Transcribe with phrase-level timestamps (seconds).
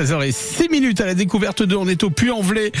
[0.00, 2.72] 16h06 minutes à la découverte de On est au Puy-en-Velay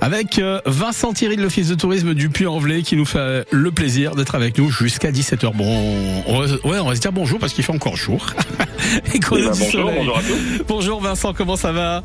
[0.00, 4.14] avec euh, Vincent Thierry de l'Office de tourisme du Puy-en-Velay qui nous fait le plaisir
[4.14, 5.56] d'être avec nous jusqu'à 17h.
[5.56, 8.26] Bon, on va, ouais, on va se dire bonjour parce qu'il fait encore jour.
[9.12, 10.64] Et qu'on eh ben, bonjour, bonjour à tous.
[10.68, 12.04] Bonjour Vincent, comment ça va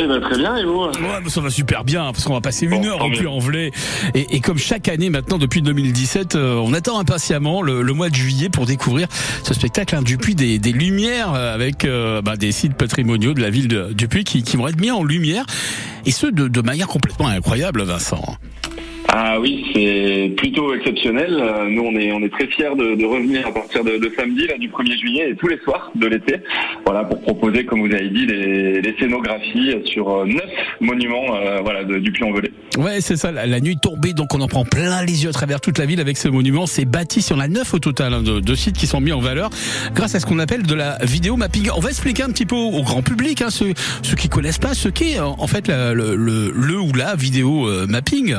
[0.00, 0.84] eh ben, très bien, et vous?
[0.84, 0.92] Ouais,
[1.28, 3.72] Ça va super bien, parce qu'on va passer une heure au Puy-en-Velay.
[4.14, 8.08] Et, et, comme chaque année maintenant, depuis 2017, euh, on attend impatiemment le, le, mois
[8.08, 9.08] de juillet pour découvrir
[9.42, 13.40] ce spectacle hein, du Puy des, des Lumières avec euh, bah, des sites patrimoniaux de
[13.40, 15.44] la ville de, du Qui, qui, vont être mis en lumière.
[16.06, 18.38] Et ce, de manière complètement incroyable, Vincent.
[19.10, 21.38] Ah oui, c'est plutôt exceptionnel.
[21.40, 24.12] Euh, nous, on est, on est très fiers de, de revenir à partir de, de,
[24.14, 26.36] samedi, là, du 1er juillet, et tous les soirs de l'été,
[26.84, 30.44] voilà, pour proposer, comme vous avez dit, les, les scénographies sur euh, neuf
[30.80, 32.50] monuments, euh, voilà, du Puy-en-Velay.
[32.76, 33.32] Ouais, c'est ça.
[33.32, 36.00] La, nuit tombée, donc on en prend plein les yeux à travers toute la ville
[36.00, 36.66] avec ces monuments.
[36.66, 39.20] C'est bâti, on a neuf au total hein, de, de, sites qui sont mis en
[39.20, 39.48] valeur
[39.94, 41.70] grâce à ce qu'on appelle de la vidéo mapping.
[41.74, 43.72] On va expliquer un petit peu au, grand public, hein, ceux,
[44.02, 48.36] ceux qui connaissent pas, ce qu'est en fait le, le, le, ou la vidéo mapping.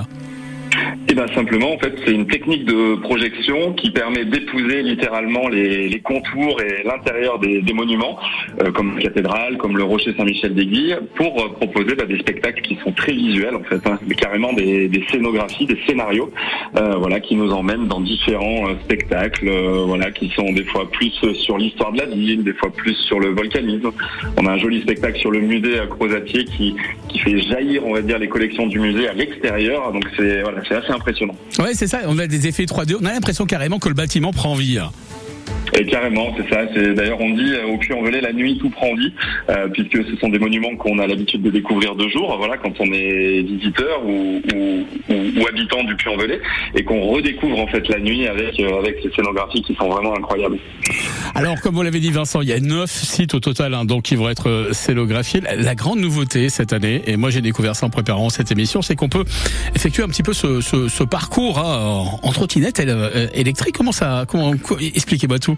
[1.11, 5.99] Eh ben simplement, en fait, c'est une technique de projection qui permet d'épouser littéralement les,
[6.03, 8.19] contours et l'intérieur des, monuments,
[8.61, 12.77] euh, comme la cathédrale, comme le Rocher Saint-Michel-d'Aiguille, pour euh, proposer bah, des spectacles qui
[12.83, 16.31] sont très visuels, en fait, hein, carrément des, scénographies, des scénarios,
[16.77, 19.49] euh, voilà, qui nous emmènent dans différents spectacles,
[19.87, 23.19] voilà, qui sont des fois plus sur l'histoire de la ville, des fois plus sur
[23.19, 23.91] le volcanisme.
[24.37, 26.75] On a un joli spectacle sur le musée à Crozatier qui,
[27.19, 29.91] fait jaillir, on va dire, les collections du musée à l'extérieur.
[29.91, 31.35] Donc c'est c'est assez impressionnant.
[31.59, 31.99] Ouais, c'est ça.
[32.07, 32.95] On a des effets 3D.
[33.01, 34.79] On a l'impression carrément que le bâtiment prend vie.
[35.77, 36.65] Et carrément, c'est ça.
[36.93, 39.13] D'ailleurs on dit euh, au Puy-en-Velay la nuit tout prend vie,
[39.49, 42.35] euh, puisque ce sont des monuments qu'on a l'habitude de découvrir de jour.
[42.37, 46.39] Voilà, quand on est visiteur ou, ou, ou, ou habitant du Puy-en-Velay,
[46.75, 50.15] et qu'on redécouvre en fait la nuit avec euh, avec ces scénographies qui sont vraiment
[50.15, 50.57] incroyables.
[51.35, 54.03] Alors, comme vous l'avez dit, Vincent, il y a neuf sites au total, hein, donc
[54.03, 55.41] qui vont être euh, scénographiés.
[55.57, 58.95] La grande nouveauté cette année, et moi j'ai découvert ça en préparant cette émission, c'est
[58.95, 59.23] qu'on peut
[59.75, 62.81] effectuer un petit peu ce, ce, ce parcours hein, en trottinette
[63.33, 63.75] électrique.
[63.77, 65.57] Comment ça Comment Expliquez-moi tout.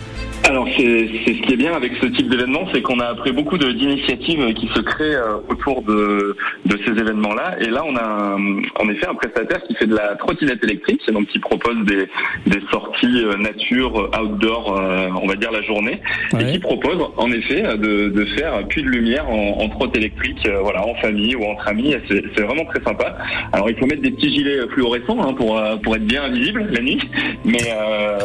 [0.47, 3.57] Alors c'est ce qui est bien avec ce type d'événement, c'est qu'on a après beaucoup
[3.57, 6.35] d'initiatives qui se créent euh, autour de,
[6.65, 7.55] de ces événements-là.
[7.61, 8.35] Et là, on a
[8.79, 12.07] en effet un prestataire qui fait de la trottinette électrique, donc qui propose des,
[12.47, 16.01] des sorties euh, nature, outdoor, euh, on va dire la journée,
[16.37, 20.47] et qui propose en effet de, de faire puits de lumière en, en trotte électrique,
[20.63, 21.95] voilà, en famille ou entre amis.
[22.09, 23.15] C'est vraiment très sympa.
[23.53, 26.81] Alors il faut mettre des petits gilets fluorescents hein, pour pour être bien visible la
[26.81, 26.99] nuit,
[27.45, 27.59] mais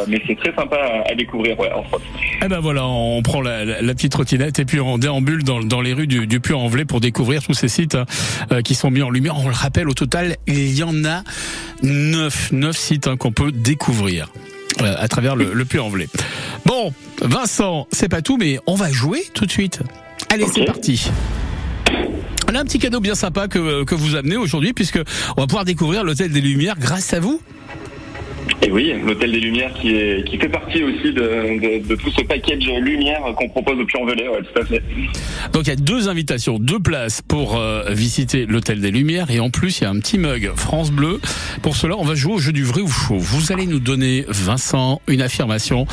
[0.07, 2.06] mais c'est très sympa à, découvrir ouais, en trotte.
[2.43, 5.81] Eh ben voilà, on prend la, la, petite trottinette et puis on déambule dans, dans
[5.81, 7.97] les rues du, du Puy-en-Velay pour découvrir tous ces sites
[8.51, 9.37] euh, qui sont mis en lumière.
[9.37, 11.23] On le rappelle, au total, il y en a
[11.81, 14.29] neuf, neuf sites hein, qu'on peut découvrir
[14.81, 16.07] euh, à travers le, le Puy-en-Velay.
[16.65, 19.81] Bon, Vincent, c'est pas tout, mais on va jouer tout de suite.
[20.29, 20.53] Allez, okay.
[20.59, 21.09] c'est parti.
[22.49, 24.99] On a un petit cadeau bien sympa que, que vous amenez aujourd'hui puisque
[25.35, 27.41] on va pouvoir découvrir l'hôtel des Lumières grâce à vous.
[28.61, 32.11] Et oui, l'hôtel des Lumières qui est qui fait partie aussi de, de, de tout
[32.11, 34.81] ce package lumière qu'on propose au Puy-en-Velay, ouais, tout à fait.
[35.53, 39.39] Donc il y a deux invitations, deux places pour euh, visiter l'hôtel des Lumières et
[39.39, 41.19] en plus il y a un petit mug France Bleu.
[41.61, 43.17] Pour cela, on va jouer au jeu du vrai ou faux.
[43.17, 45.85] Vous allez nous donner Vincent une affirmation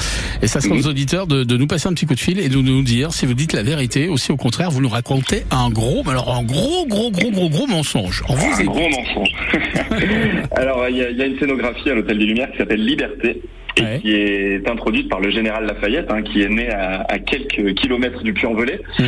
[0.43, 2.48] et ça sera aux auditeurs de, de, nous passer un petit coup de fil et
[2.48, 5.44] de nous dire si vous dites la vérité ou si au contraire vous nous racontez
[5.50, 8.22] un gros, alors un gros gros gros gros gros mensonge.
[8.28, 9.28] Vous un gros mensonge.
[10.53, 13.41] alors il y a, y a une scénographie à l'hôtel des Lumières qui s'appelle Liberté
[13.77, 13.99] et ouais.
[14.00, 18.22] qui est introduite par le général Lafayette, hein, qui est né à, à quelques kilomètres
[18.22, 18.81] du Puy-en-Velay.
[18.99, 19.05] Mmh.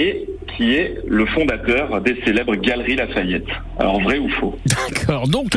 [0.00, 3.46] Et qui est le fondateur des célèbres Galeries Lafayette.
[3.78, 4.58] Alors vrai ou faux?
[4.66, 5.28] D'accord.
[5.28, 5.56] Donc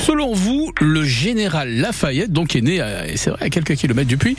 [0.00, 2.82] selon vous, le général Lafayette, donc est né,
[3.14, 4.36] c'est vrai, à quelques kilomètres du puits,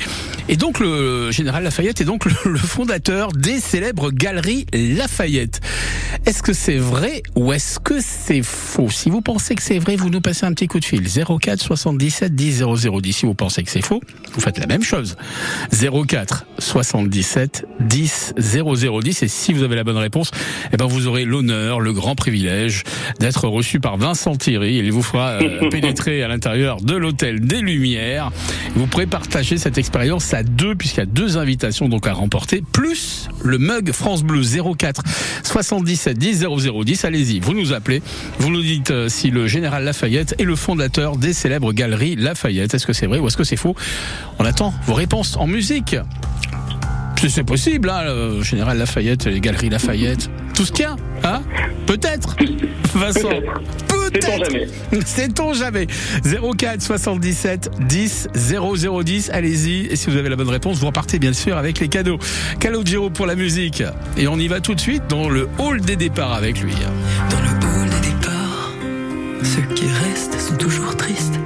[0.50, 5.62] et donc le général Lafayette est donc le, le fondateur des célèbres Galeries Lafayette.
[6.26, 8.90] Est-ce que c'est vrai ou est-ce que c'est faux?
[8.90, 11.60] Si vous pensez que c'est vrai, vous nous passez un petit coup de fil 04
[11.62, 13.14] 77 10 0010.
[13.14, 14.02] Si vous pensez que c'est faux,
[14.34, 15.18] vous faites la même chose
[15.72, 19.24] 04 77 10 0010.
[19.24, 20.32] Et si vous avez la bonne réponse,
[20.72, 22.84] eh ben vous aurez l'honneur, le grand privilège
[23.20, 24.76] d'être reçu par Vincent Thierry.
[24.76, 28.32] Il vous fera euh, pénétrer à l'intérieur de l'hôtel des Lumières.
[28.76, 32.64] Vous pourrez partager cette expérience à deux, puisqu'il y a deux invitations donc à remporter,
[32.72, 35.02] plus le mug France Bleu 04
[35.44, 37.06] 77 10 0010.
[37.06, 38.02] Allez-y, vous nous appelez,
[38.40, 42.74] vous nous dites euh, si le général Lafayette est le fondateur des célèbres galeries Lafayette.
[42.74, 43.76] Est-ce que c'est vrai ou est-ce que c'est faux?
[44.40, 45.96] On attend vos réponses en musique.
[47.30, 51.42] C'est possible, hein, le général Lafayette, les galeries Lafayette, tout ce qu'il y a, hein
[51.86, 52.36] Peut-être,
[52.94, 53.30] Vincent.
[53.88, 54.46] Peut peut-être.
[54.46, 54.68] jamais.
[55.06, 55.88] Sait-on jamais
[56.58, 59.30] 04 77 10 0010.
[59.32, 59.88] Allez-y.
[59.88, 62.20] Et si vous avez la bonne réponse, vous repartez bien sûr avec les cadeaux.
[62.60, 63.84] Calogero pour la musique.
[64.18, 66.74] Et on y va tout de suite dans le hall des départs avec lui.
[67.30, 68.72] Dans le hall des départs,
[69.44, 71.40] ceux qui restent sont toujours tristes.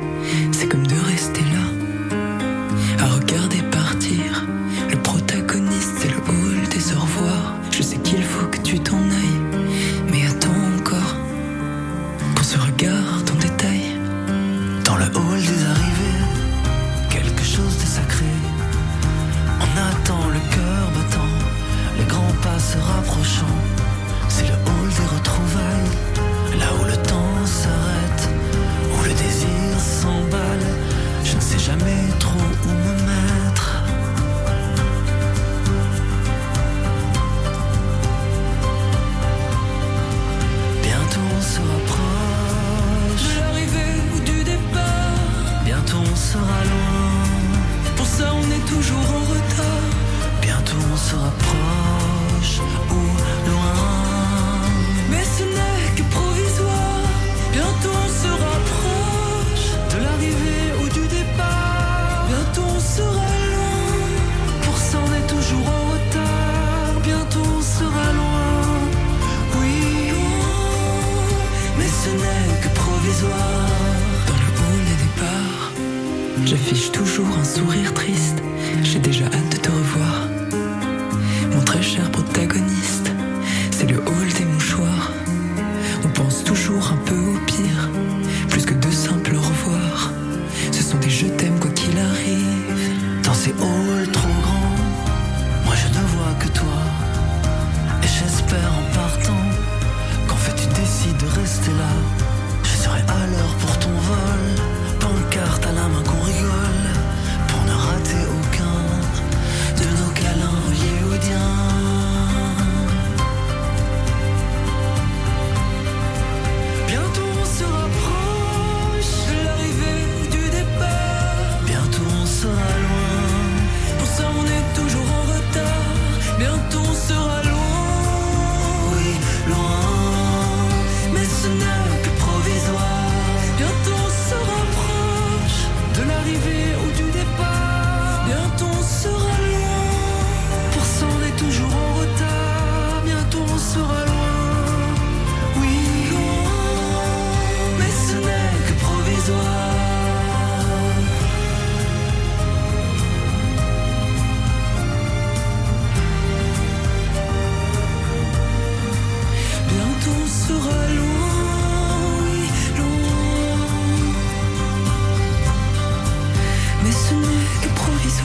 [76.47, 78.41] J'affiche toujours un sourire triste.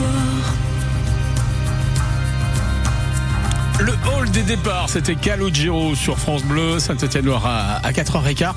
[0.03, 0.62] Que
[4.33, 8.53] des départs, c'était Calogero sur France Bleu, Saint-Etienne-Loire à, à 4h15.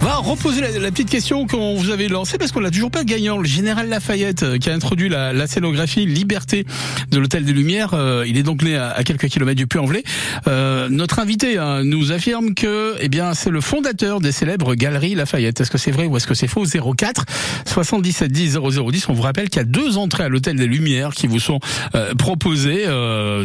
[0.00, 3.04] On va reposer la, petite question qu'on vous avait lancée parce qu'on l'a toujours pas
[3.04, 3.38] gagnant.
[3.38, 6.64] Le général Lafayette euh, qui a introduit la, scénographie Liberté
[7.10, 7.94] de l'Hôtel des Lumières.
[7.94, 10.02] euh, il est donc né à, quelques kilomètres du Puy-en-Velay.
[10.48, 15.14] Euh, notre invité hein, nous affirme que, eh bien, c'est le fondateur des célèbres galeries
[15.14, 15.60] Lafayette.
[15.60, 16.64] Est-ce que c'est vrai ou est-ce que c'est faux?
[16.64, 17.24] 04
[17.66, 19.08] 77 10 0010.
[19.08, 21.60] On vous rappelle qu'il y a deux entrées à l'Hôtel des Lumières qui vous sont
[21.94, 22.86] euh, proposées.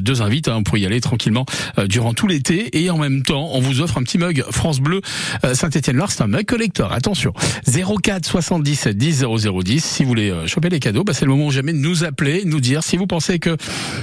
[0.01, 1.45] Deux invites hein, y aller tranquillement
[1.87, 2.77] durant tout l'été.
[2.83, 5.01] Et en même temps on vous offre un petit mug France Bleu
[5.43, 6.91] euh, Saint-Étienne-Loire c'est un mug collector.
[6.91, 7.33] Attention.
[7.65, 11.49] 04 77 10 0010 si vous voulez euh, choper les cadeaux bah, c'est le moment
[11.49, 13.57] jamais de nous appeler nous dire si vous pensez que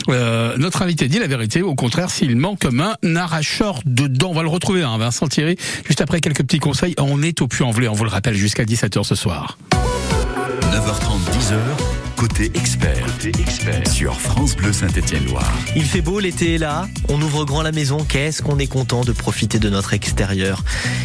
[0.08, 1.62] euh, notre invité dit la vérité.
[1.62, 4.30] Au contraire s'il manque un arracheur dedans.
[4.30, 6.94] On va le retrouver hein, Vincent Thierry juste après quelques petits conseils.
[6.98, 7.88] On est au Puy-en-Velay.
[7.88, 9.58] On vous le rappelle jusqu'à 17h ce soir.
[10.72, 13.04] 9h30, 10h, côté expert.
[13.24, 13.88] Expert.
[13.88, 15.52] Sur France Bleu Saint-Étienne-Loire.
[15.74, 19.00] Il fait beau, l'été est là, on ouvre grand la maison, qu'est-ce qu'on est content
[19.00, 20.62] de profiter de notre extérieur?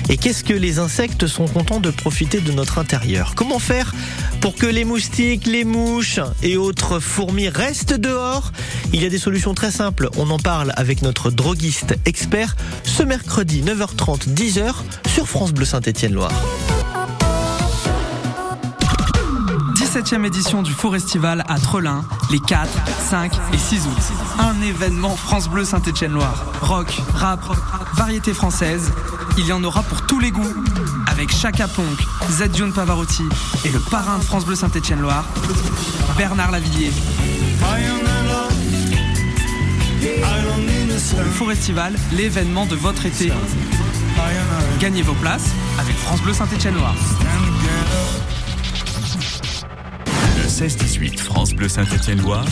[0.10, 3.34] Et qu'est-ce que les insectes sont contents de profiter de notre intérieur?
[3.36, 3.96] Comment faire
[4.42, 8.52] pour que les moustiques, les mouches et autres fourmis restent dehors?
[8.94, 13.02] Il y a des solutions très simples, on en parle avec notre droguiste expert ce
[13.02, 14.72] mercredi 9h30, 10h
[15.16, 16.32] sur France Bleu Saint-Étienne-Loire.
[19.88, 22.70] 17e édition du Forestival à Trelin, les 4,
[23.10, 24.14] 5 et 6 août.
[24.38, 26.44] Un événement France Bleu Saint-Étienne-Loire.
[26.62, 27.40] Rock, rap,
[27.94, 28.92] variété française.
[29.38, 30.54] Il y en aura pour tous les goûts.
[31.10, 33.24] Avec Chaka Ponk, Zedjun Pavarotti
[33.64, 35.24] et le parrain de France Bleu Saint-Étienne-Loire,
[36.18, 36.92] Bernard Lavillier.
[41.18, 43.32] Le Forestival, l'événement de votre été.
[44.82, 46.96] Gagnez vos places avec France Bleu Saint-Étienne-Loire.
[50.58, 52.48] 16-18 France Bleu Saint-Étienne-Loire.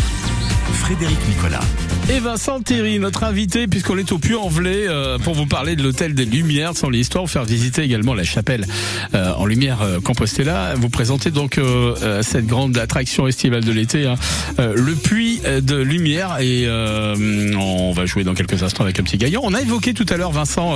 [0.73, 1.63] Frédéric Nicolas.
[2.07, 6.13] Et Vincent Thierry, notre invité, puisqu'on est au Puy-en-Velay, euh, pour vous parler de l'hôtel
[6.13, 8.67] des Lumières, sans l'histoire, vous faire visiter également la chapelle
[9.15, 10.75] euh, en lumière euh, Compostela.
[10.75, 14.15] Vous présentez donc euh, euh, cette grande attraction estivale de l'été, hein,
[14.59, 19.17] euh, le Puy de Lumière, et on va jouer dans quelques instants avec un petit
[19.17, 19.41] gagnant.
[19.43, 20.75] On a évoqué tout à l'heure, Vincent,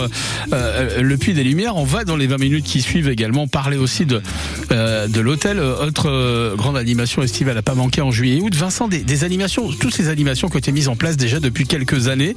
[0.52, 1.76] le Puy des Lumières.
[1.76, 4.22] On va dans les 20 minutes qui suivent également parler aussi de
[4.72, 5.60] de l'hôtel.
[5.60, 8.56] Autre grande animation estivale à pas manquer en juillet et août.
[8.56, 11.66] Vincent, des, des animations, toutes ces animations qui ont été mises en place déjà depuis
[11.66, 12.34] quelques années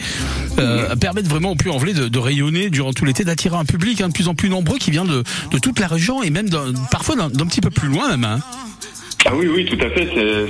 [0.59, 4.09] euh, permettent vraiment au Puy-en-Velay de, de rayonner durant tout l'été, d'attirer un public hein,
[4.09, 5.23] de plus en plus nombreux qui vient de,
[5.62, 6.51] toute la région et même
[6.91, 8.25] parfois d'un d'un petit peu plus loin même.
[8.25, 8.41] hein.
[9.25, 10.07] Ah oui, oui, tout à fait.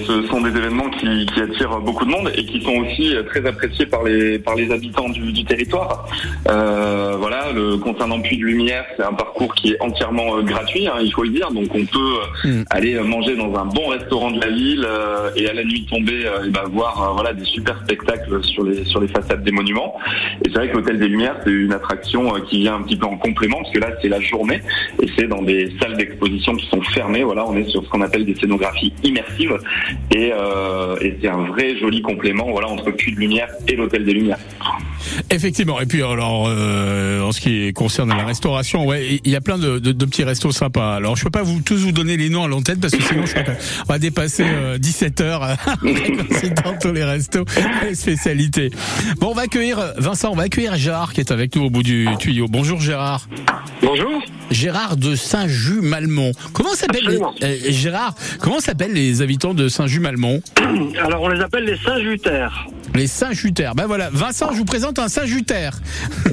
[0.06, 3.22] Ce sont des événements qui, qui attirent beaucoup de monde et qui sont aussi euh,
[3.22, 6.08] très appréciés par les par les habitants du, du territoire.
[6.48, 10.86] Euh, voilà, le concernant Puy de Lumière, c'est un parcours qui est entièrement euh, gratuit,
[10.88, 11.50] hein, il faut le dire.
[11.50, 12.62] Donc on peut euh, Mm.
[12.70, 16.24] aller manger dans un bon restaurant de la ville euh, et à la nuit tombée,
[16.26, 19.94] euh, et ben, voir voilà des super spectacles sur les sur les façades des monuments.
[20.44, 23.06] Et c'est vrai que l'hôtel des Lumières, c'est une attraction qui vient un petit peu
[23.06, 24.62] en complément parce que là c'est la journée
[25.00, 27.22] et c'est dans des salles d'exposition qui sont fermées.
[27.22, 28.61] Voilà, on est sur ce qu'on appelle des scénographies
[29.02, 29.58] immersives
[30.14, 34.04] et, euh, et c'est un vrai joli complément voilà entre Puy de Lumière et l'hôtel
[34.04, 34.38] des Lumières.
[35.30, 35.80] Effectivement.
[35.80, 39.58] Et puis alors, euh, en ce qui concerne la restauration, ouais, il y a plein
[39.58, 40.94] de, de- de petits restos sympas.
[40.94, 43.24] Alors, je peux pas vous tous vous donner les noms à l'antenne parce que sinon,
[43.24, 44.44] on va dépasser
[44.78, 47.44] 17 heures en citant tous les restos
[47.82, 48.70] et les spécialités.
[49.18, 51.82] Bon, on va accueillir Vincent, on va accueillir Gérard qui est avec nous au bout
[51.82, 52.46] du tuyau.
[52.48, 53.26] Bonjour Gérard.
[53.82, 54.22] Bonjour.
[54.52, 56.32] Gérard de Saint-Just-Malmont.
[56.52, 60.40] Comment s'appellent les, euh, Gérard Comment s'appellent les habitants de Saint-Just-Malmont
[61.02, 62.66] Alors on les appelle les Saint-Jutères.
[62.94, 63.74] Les Saint-Jutères.
[63.74, 65.80] Ben voilà, Vincent, je vous présente un Saint-Jutère.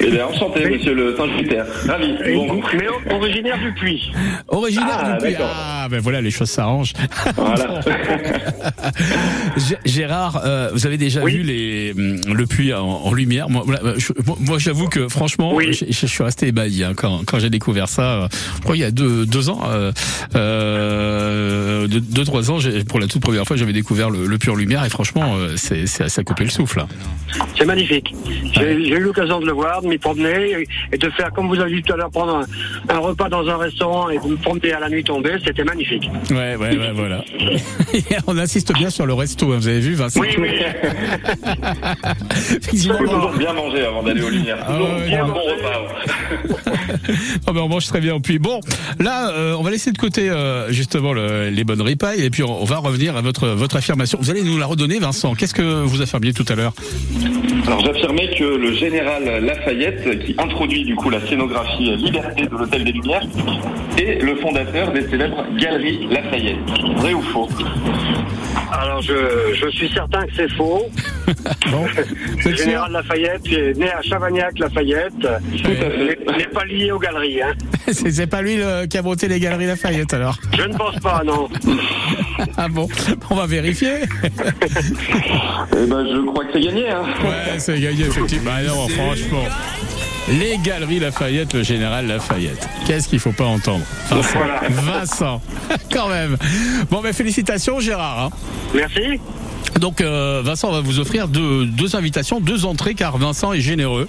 [0.01, 1.65] Eh bien, enchanté, monsieur le Saint-Jupiter.
[1.88, 2.15] Ravi.
[2.33, 2.61] Bon.
[2.77, 4.11] Mais originaire du Puy.
[4.49, 5.31] Originaire Ah, du Puy.
[5.31, 5.49] d'accord.
[5.55, 6.93] Ah, ben voilà, les choses s'arrangent.
[7.38, 7.79] Voilà.
[9.85, 11.38] Gérard, euh, vous avez déjà Oui.
[11.38, 13.49] vu les, hum, le puits en, en lumière.
[13.49, 15.71] Moi, voilà, je- moi, moi, j'avoue que franchement, Oui.
[15.73, 18.08] je, je suis resté ébahi hein, quand, quand j'ai découvert ça.
[18.09, 19.91] Euh, Je crois il y a deux, deux ans, euh,
[20.35, 24.55] euh, deux, deux, trois ans, pour la toute première fois, j'avais découvert le, le en
[24.55, 26.83] lumière et franchement, euh, c'est ça couper le souffle.
[27.57, 28.13] C'est magnifique.
[28.53, 31.75] J'ai eu l'occasion de le voir, de m'y promener et- de faire, comme vous avez
[31.75, 32.35] dit tout à l'heure, prendre
[32.89, 35.35] un, un repas dans un restaurant et de me promener à la nuit tombée.
[35.45, 36.09] C'était magnifique.
[36.31, 37.23] Ouais, ouais, ouais, voilà.
[38.27, 40.49] On insiste bien sur le resto, hein, vous avez vu, Vincent Oui, oui.
[41.51, 44.57] Il faut Effectivement, toujours bien manger avant d'aller aux Lumières.
[44.67, 45.95] Ah Toujours ouais, bien bon repas.
[47.48, 48.39] Ben on mange très bien au puits.
[48.39, 48.59] Bon,
[49.00, 52.43] là, euh, on va laisser de côté euh, justement le- les bonnes ripailles et puis
[52.43, 54.17] on, on va revenir à votre votre affirmation.
[54.21, 55.33] Vous allez nous la redonner, Vincent.
[55.36, 56.74] Qu'est-ce que vous affirmiez tout à l'heure?
[57.67, 62.83] Alors j'affirmais que le général Lafayette, qui introduit du coup la scénographie Liberté de l'Hôtel
[62.83, 63.24] des Lumières,
[63.98, 66.57] est le fondateur des célèbres Galeries Lafayette.
[66.98, 67.48] Vrai ou faux?
[68.71, 69.13] Alors je,
[69.53, 70.83] je suis certain que c'est faux.
[71.71, 71.86] Bon,
[72.43, 76.18] Le général Lafayette, qui est né à Chavagnac-Lafayette, Tout à fait.
[76.38, 77.41] N'est pas lié aux galeries.
[77.41, 77.53] Hein.
[77.91, 81.21] C'est pas lui le- qui a monté les galeries Lafayette alors Je ne pense pas,
[81.25, 81.47] non.
[82.57, 82.88] Ah bon?
[83.29, 83.93] On va vérifier.
[85.71, 86.89] Eh ben je crois que c'est gagné.
[86.89, 87.03] Hein.
[87.23, 88.51] Ouais, c'est gagné effectivement.
[88.55, 89.43] Ah non, franchement.
[90.29, 92.67] Les galeries Lafayette, le général Lafayette.
[92.85, 93.83] Qu'est-ce qu'il faut pas entendre?
[94.09, 94.61] Vincent, Voilà.
[94.69, 95.41] Vincent.
[95.91, 96.38] quand même.
[96.91, 98.25] Bon, ben félicitations Gérard.
[98.25, 98.29] hein.
[98.75, 99.19] Merci.
[99.79, 104.07] Donc euh, Vincent va vous offrir deux, deux invitations, deux entrées car Vincent est généreux.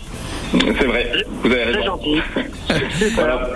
[0.53, 1.13] C'est vrai.
[1.43, 1.85] Vous avez C'est raison.
[1.87, 2.17] gentil.
[3.15, 3.49] Voilà.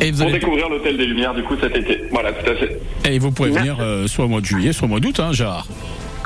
[0.00, 2.02] Et vous, Pour allez, découvrir l'Hôtel des Lumières du coup cet été.
[2.12, 2.78] Voilà, tout à fait.
[3.08, 5.32] et vous pouvez venir euh, soit au mois de juillet, soit au mois d'août, hein,
[5.32, 5.66] Gérard.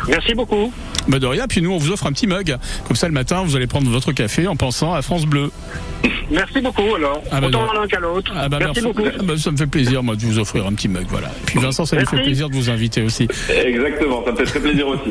[0.09, 0.73] Merci beaucoup.
[1.09, 2.57] Bah de rien, puis nous on vous offre un petit mug.
[2.87, 5.51] Comme ça le matin vous allez prendre votre café en pensant à France Bleu.
[6.31, 7.23] Merci beaucoup alors.
[7.33, 8.33] Ah bah Autant l'un qu'à l'autre.
[8.37, 9.03] Ah bah merci, beaucoup.
[9.05, 11.29] Ah bah, ça me fait plaisir moi de vous offrir un petit mug, voilà.
[11.47, 12.29] Puis Vincent, ça lui fait Merci.
[12.31, 13.27] plaisir de vous inviter aussi.
[13.49, 15.11] Exactement, ça me fait très plaisir aussi.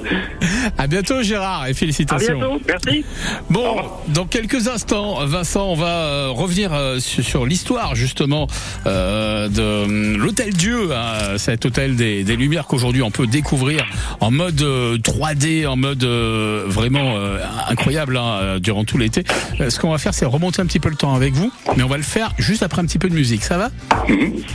[0.78, 2.40] À bientôt Gérard et À félicitations.
[2.40, 2.62] bientôt.
[2.68, 3.06] Merci.
[3.50, 3.76] Bon,
[4.08, 8.48] dans quelques instants, Vincent, on va euh, revenir euh, sur, l'histoire justement
[8.86, 13.86] euh, de euh, l'hôtel Dieu, hein, cet hôtel des, des Lumières qu'aujourd'hui on peut découvrir
[14.22, 14.62] en mode
[14.98, 17.38] 3D, en mode euh, vraiment euh,
[17.70, 19.24] incroyable hein, euh, durant tout l'été.
[19.60, 21.84] Euh, ce qu'on va faire, c'est remonter un petit peu le temps avec vous, mais
[21.84, 23.44] on va le faire juste après un petit peu de musique.
[23.44, 23.70] Ça va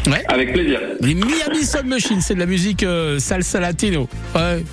[0.07, 0.25] Ouais.
[0.29, 0.81] Avec plaisir.
[1.01, 4.09] Les Miami Sound Machine, c'est de la musique euh, salsa latino.
[4.35, 4.65] Ouais.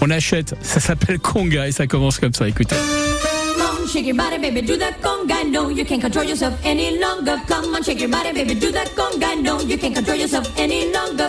[0.00, 0.54] On achète.
[0.62, 2.48] Ça s'appelle Conga et ça commence comme ça.
[2.48, 2.76] Écoutez.
[2.76, 5.44] Come on, shake your body, baby, do that conga.
[5.50, 7.36] No, you can't control yourself any longer.
[7.46, 9.40] Come on, shake your body, baby, do that conga.
[9.42, 11.28] No, you can't control yourself any longer.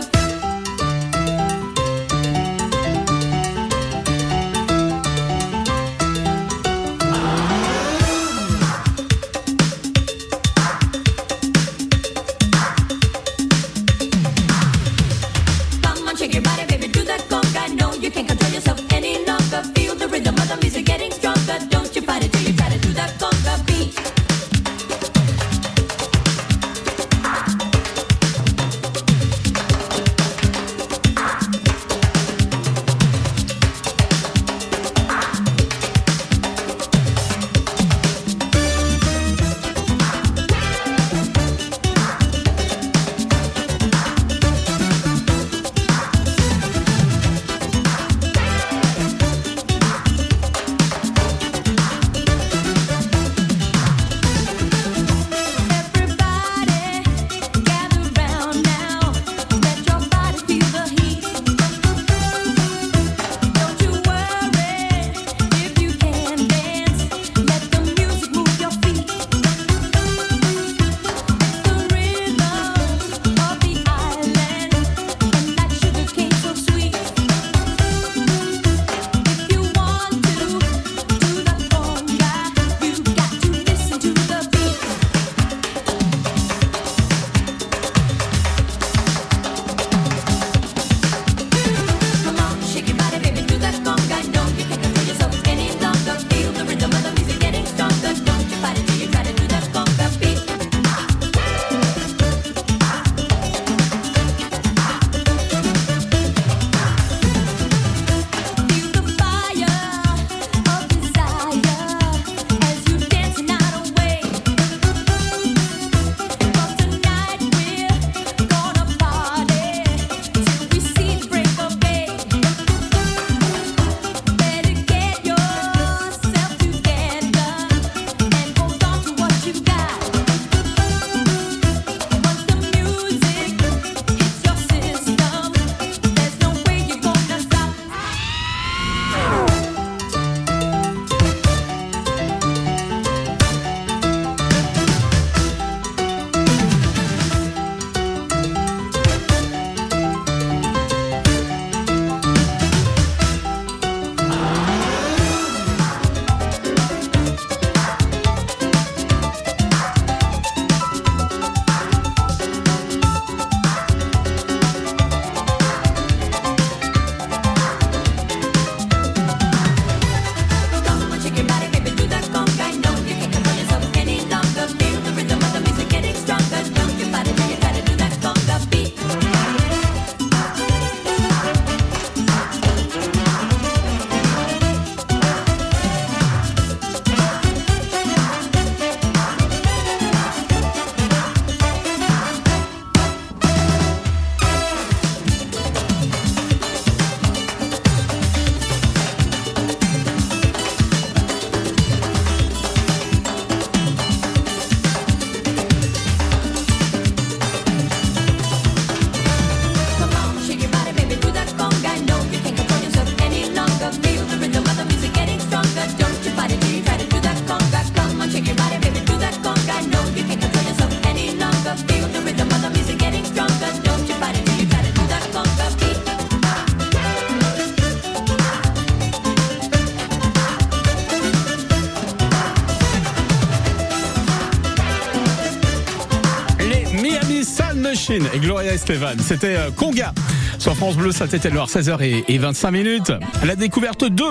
[238.14, 239.18] Et Gloria Estevan.
[239.18, 240.14] C'était euh, Conga
[240.60, 243.12] sur France Bleu Saint-Étienne-Loire, 16h et 25 minutes.
[243.44, 244.24] La découverte 2.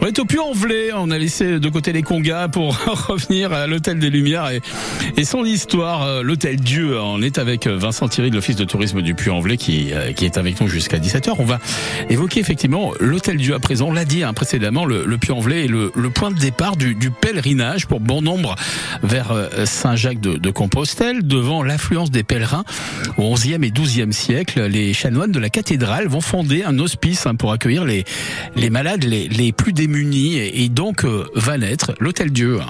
[0.00, 0.90] On est au Puy-en-Velay.
[0.94, 4.60] On a laissé de côté les Congas pour revenir à l'Hôtel des Lumières et,
[5.18, 6.04] et son histoire.
[6.04, 6.98] Euh, L'Hôtel Dieu.
[7.00, 10.38] On est avec Vincent Thierry de l'Office de tourisme du Puy-en-Velay qui, euh, qui est
[10.38, 11.34] avec nous jusqu'à 17h.
[11.38, 11.58] On va
[12.08, 13.88] évoquer effectivement l'Hôtel Dieu à présent.
[13.88, 16.94] On l'a dit hein, précédemment, le, le Puy-en-Velay est le, le point de départ du,
[16.94, 18.54] du pèlerinage pour bon nombre
[19.02, 21.26] vers euh, Saint-Jacques de, de Compostelle.
[21.26, 22.64] Devant l'affluence des pèlerins
[23.16, 27.34] au 11e et 12e siècle, les chanoines de la cathédrale vont fonder un hospice hein,
[27.34, 28.04] pour accueillir les,
[28.54, 32.60] les malades les, les plus démunis et, et donc euh, va naître l'Hôtel Dieu.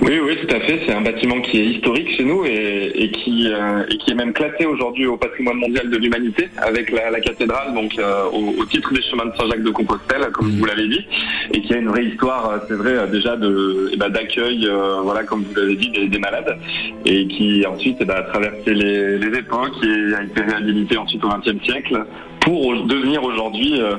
[0.00, 0.80] Oui, oui, tout à fait.
[0.86, 5.06] C'est un bâtiment qui est historique chez nous et, euh, qui est même classé aujourd'hui
[5.06, 9.32] au patrimoine mondial de l'humanité avec la, cathédrale, donc euh, au, titre des chemins de
[9.36, 11.06] Saint-Jacques de Compostelle, comme vous l'avez dit,
[11.52, 14.68] et qui a une vraie histoire, euh, c'est vrai, déjà eh ben, d'accueil,
[15.02, 16.58] voilà, comme vous l'avez dit, des, des malades,
[17.04, 21.24] et qui ensuite eh ben, a traversé les, les époques et a été réhabilité ensuite
[21.24, 22.04] au XXe siècle
[22.44, 23.96] pour devenir aujourd'hui euh,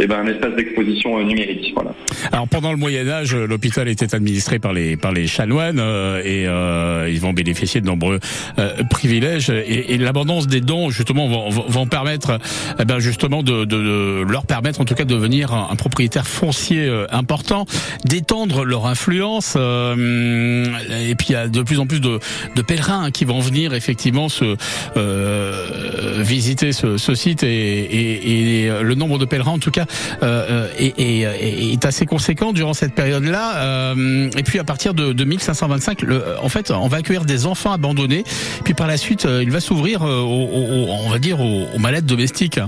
[0.00, 1.72] eh ben, un espace d'exposition euh, numérique.
[1.74, 1.92] Voilà.
[2.32, 6.46] Alors pendant le Moyen Âge, l'hôpital était administré par les par les chanoines euh, et
[6.46, 8.18] euh, ils vont bénéficier de nombreux
[8.58, 12.38] euh, privilèges et, et l'abondance des dons justement vont, vont- permettre
[12.80, 16.26] eh ben justement de, de- de leur permettre en tout cas de devenir un, propriétaire
[16.26, 17.66] foncier euh, important,
[18.04, 20.64] d'étendre leur influence euh,
[21.08, 22.18] et puis il y a de plus en plus de,
[22.56, 24.56] de pèlerins qui vont venir effectivement se
[24.96, 29.86] euh, visiter ce, ce site et, et- et le nombre de pèlerins en tout cas
[30.22, 33.56] euh, euh, est, est- est- est assez conséquent durant cette période-là.
[33.56, 37.46] Euh, et puis à partir de, de 1525, le, en fait, on va accueillir des
[37.46, 38.24] enfants abandonnés.
[38.64, 41.78] Puis par la suite, euh, il va s'ouvrir, euh, aux- aux- on va dire, aux
[41.78, 42.60] malades domestiques.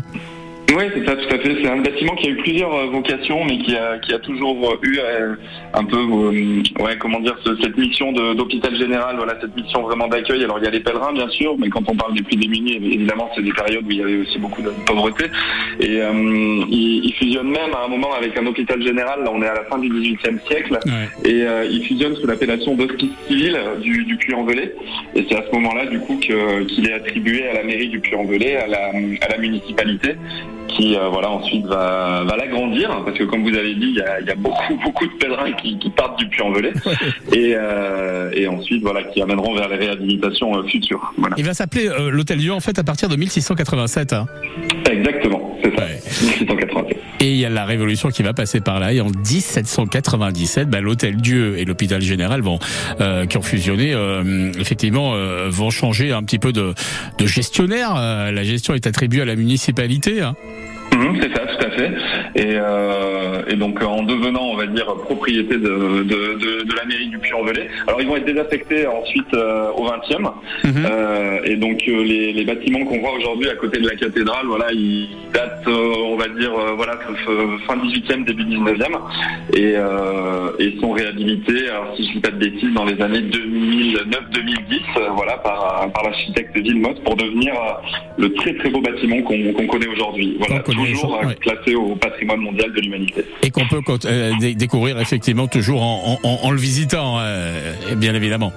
[0.75, 1.57] Oui, c'est ça, tout à fait.
[1.63, 4.73] C'est un bâtiment qui a eu plusieurs euh, vocations, mais qui a, qui a toujours
[4.73, 5.35] euh, eu euh,
[5.73, 10.43] un peu, ouais, comment dire, ce- cette mission d'hôpital général, voilà, cette mission vraiment d'accueil.
[10.45, 12.75] Alors il y a les pèlerins, bien sûr, mais quand on parle des plus démunis,
[12.75, 15.27] évidemment, c'est des périodes où il y avait aussi beaucoup de pauvreté.
[15.81, 16.11] Et euh,
[16.69, 19.23] il, il fusionne même à un moment avec un hôpital général.
[19.25, 20.79] Là, on est à la fin du XVIIIe siècle,
[21.25, 24.75] et euh, il fusionne sous l'appellation d'hospice civil du, du Puy-en-Velay.
[25.15, 28.57] Et c'est à ce moment-là, du coup, qu'il est attribué à la mairie du Puy-en-Velay,
[28.57, 30.17] à la, à la municipalité
[30.69, 34.01] qui euh, voilà ensuite va, va l'agrandir parce que comme vous avez dit il y
[34.01, 36.73] a, il y a beaucoup beaucoup de pèlerins qui, qui partent du Puy-en-Velay
[37.33, 41.55] et, euh, et ensuite voilà qui amèneront vers les réhabilitations euh, futures voilà Il va
[41.55, 44.13] s'appeler euh, l'Hôtel Dieu en fait à partir de 1687.
[44.13, 44.27] hein.
[44.91, 46.01] exactement c'est ça Ouais.
[46.39, 48.93] 1687 Et il y a la révolution qui va passer par là.
[48.93, 52.61] Et en 1797, bah, l'Hôtel Dieu et l'Hôpital Général vont,
[53.01, 56.73] euh, qui ont fusionné, euh, effectivement, euh, vont changer un petit peu de,
[57.19, 57.97] gestionnaire.
[57.97, 60.23] La gestion est attribuée à la municipalité.
[60.23, 60.37] hein.
[60.97, 61.91] Mhm, c'est ça, tout à fait.
[62.37, 66.85] Et, euh, et donc en devenant, on va dire, propriété de, de, de, de la
[66.87, 67.69] mairie du Puy-en-Velay.
[67.87, 70.33] Alors ils vont être désaffectés ensuite euh, au 20e.
[70.65, 70.87] Mhm.
[70.91, 74.67] Euh, et donc les, les bâtiments qu'on voit aujourd'hui à côté de la cathédrale, voilà,
[74.73, 76.99] ils datent, on va dire, voilà,
[77.67, 78.99] fin 18e, début 19e,
[79.55, 79.75] et,
[80.65, 81.69] et sont réhabilités.
[81.69, 86.05] Alors si je dis pas de bêtises, dans les années 2009-2010, euh, voilà, par, par
[86.05, 87.53] l'architecte Villemotte pour devenir
[88.19, 90.37] le très très beau bâtiment qu'on connaît aujourd'hui.
[90.39, 91.35] Voilà, toujours euh, ouais.
[91.37, 93.25] classé au patrimoine mondial de l'humanité.
[93.42, 98.14] Et qu'on peut euh, dé- découvrir effectivement toujours en, en- en le visitant, euh, bien
[98.14, 98.53] évidemment.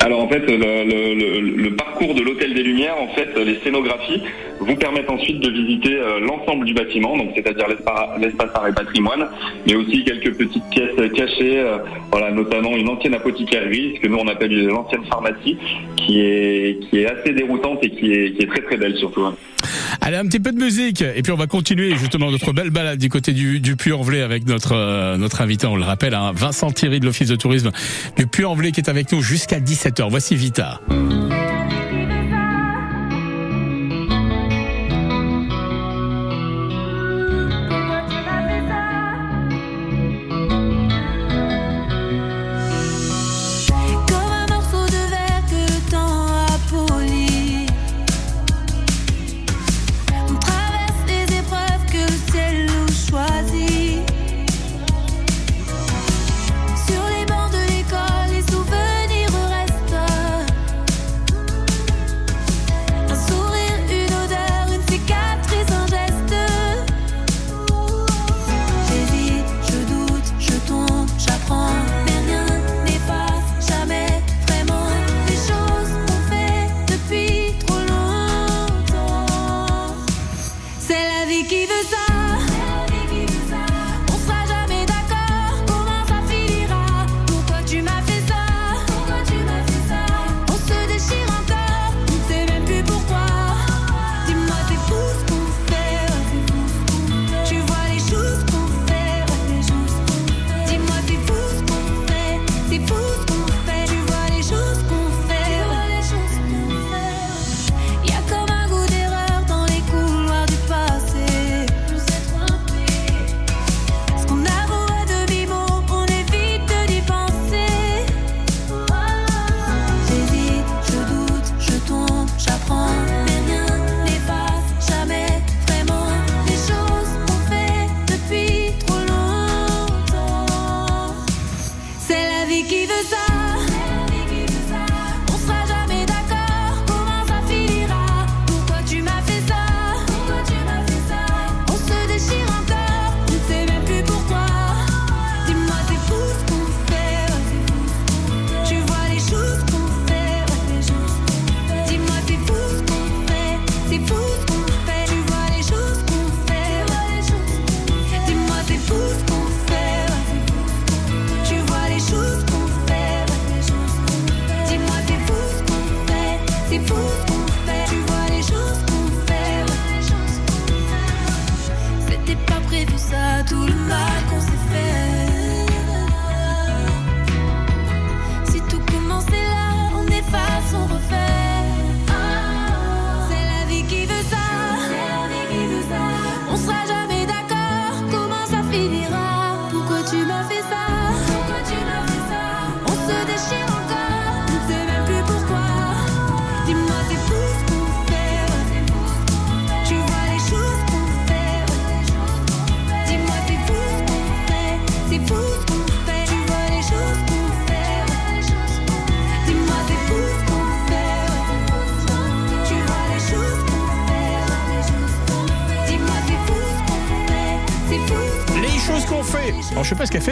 [0.00, 3.56] Alors en fait, le, le- le- le parcours de l'Hôtel des Lumières, en fait, les
[3.64, 4.20] scénographies
[4.60, 9.26] vous permettent ensuite de visiter l'ensemble du bâtiment, donc c'est-à-dire l'espa- l'espace art et patrimoine,
[9.66, 11.78] mais aussi quelques petites pièces cachées, euh,
[12.10, 15.56] voilà, notamment une ancienne apothicarie, ce que nous on appelle l'ancienne pharmacie,
[15.96, 19.22] qui est qui est assez déroutante et qui est qui est très très belle surtout.
[19.22, 19.34] hein.
[20.00, 22.98] Allez, un petit peu de musique, et puis on va continuer justement notre belle balade
[22.98, 27.00] du côté du, Puy-en-Velay avec notre euh, notre invité, on le rappelle, hein, Vincent Thierry
[27.00, 27.70] de l'Office de tourisme
[28.16, 30.08] du Puy-en-Velay qui est avec nous jusqu'à 17h.
[30.08, 30.80] Voici Vita.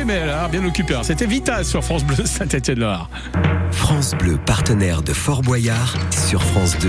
[0.04, 0.94] Mais elle bien occupée.
[0.94, 1.02] hein.
[1.04, 3.08] C'était Vita sur France Bleu Saint-Étienne-Loire.
[3.70, 6.88] France Bleu, partenaire de Fort Boyard, sur France 2.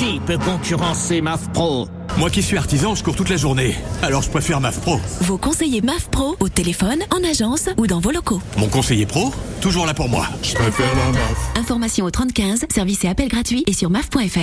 [0.00, 1.86] Qui peut concurrencer MAF Pro
[2.16, 3.76] Moi qui suis artisan, je cours toute la journée.
[4.00, 4.98] Alors je préfère MAF Pro.
[5.20, 8.40] Vos conseillers MAF Pro au téléphone, en agence ou dans vos locaux.
[8.56, 10.26] Mon conseiller pro, toujours là pour moi.
[10.42, 11.50] Je préfère la MAF.
[11.54, 14.40] Information au 3015, service et appel gratuit et sur maf.fr.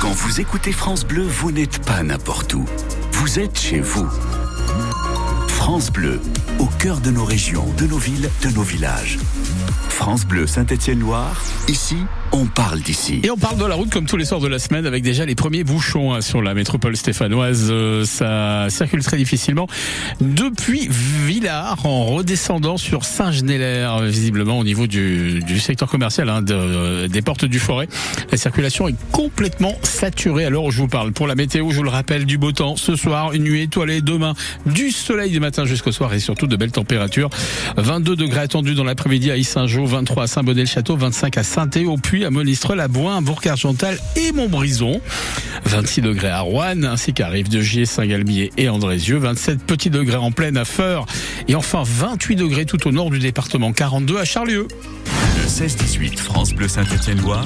[0.00, 2.64] Quand vous écoutez France Bleu, vous n'êtes pas n'importe où.
[3.12, 4.08] Vous êtes chez vous.
[5.46, 6.20] France Bleu,
[6.58, 9.20] au cœur de nos régions, de nos villes, de nos villages.
[9.94, 11.96] France Bleu Saint-Étienne-Loire, ici,
[12.32, 13.20] on parle d'ici.
[13.22, 15.24] Et on parle de la route comme tous les soirs de la semaine avec déjà
[15.24, 17.68] les premiers bouchons hein, sur la métropole stéphanoise.
[17.70, 19.68] Euh, ça circule très difficilement
[20.20, 27.22] depuis Villars en redescendant sur Saint-Genélaire, visiblement au niveau du, secteur commercial hein, de- des
[27.22, 27.88] portes du forêt.
[28.32, 31.12] La circulation est complètement saturée où je vous parle.
[31.12, 34.00] Pour la météo, je vous le rappelle, du beau temps ce soir, une nuit étoilée
[34.00, 34.34] demain,
[34.66, 37.30] du soleil du matin jusqu'au soir et surtout de belles températures.
[37.76, 42.24] 22 degrés attendus dans l'après-midi à Issingeau, 23 à Saint-Bonnet-le-Château, 25 à saint au Puy,
[42.24, 45.00] à Monistrol, à Boin, à Bourg-Argental et Montbrison.
[45.64, 49.18] 26 degrés à Rouen, ainsi qu'à Rive-de-Gier, Saint-Galmier et Andrézieux.
[49.18, 51.06] 27 petits degrés en pleine à Feur.
[51.48, 53.72] Et enfin 28 degrés tout au nord du département.
[53.72, 54.68] 42 à Charlieu.
[55.36, 57.44] Le 16-18 France Bleu Saint-Étienne-Loire,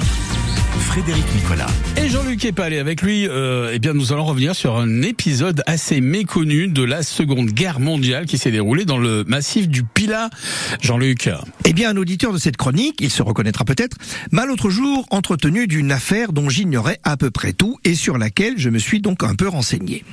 [0.79, 1.67] Frédéric Nicolas.
[1.97, 3.27] Et Jean-Luc est pas allé avec lui.
[3.27, 7.79] Euh, eh bien, nous allons revenir sur un épisode assez méconnu de la Seconde Guerre
[7.79, 10.29] mondiale qui s'est déroulé dans le massif du Pilat.
[10.81, 11.29] Jean-Luc.
[11.65, 13.97] Eh bien, un auditeur de cette chronique, il se reconnaîtra peut-être,
[14.31, 18.55] m'a l'autre jour entretenu d'une affaire dont j'ignorais à peu près tout et sur laquelle
[18.57, 20.03] je me suis donc un peu renseigné.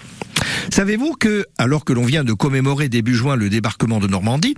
[0.71, 4.55] Savez-vous que, alors que l'on vient de commémorer début juin le débarquement de Normandie,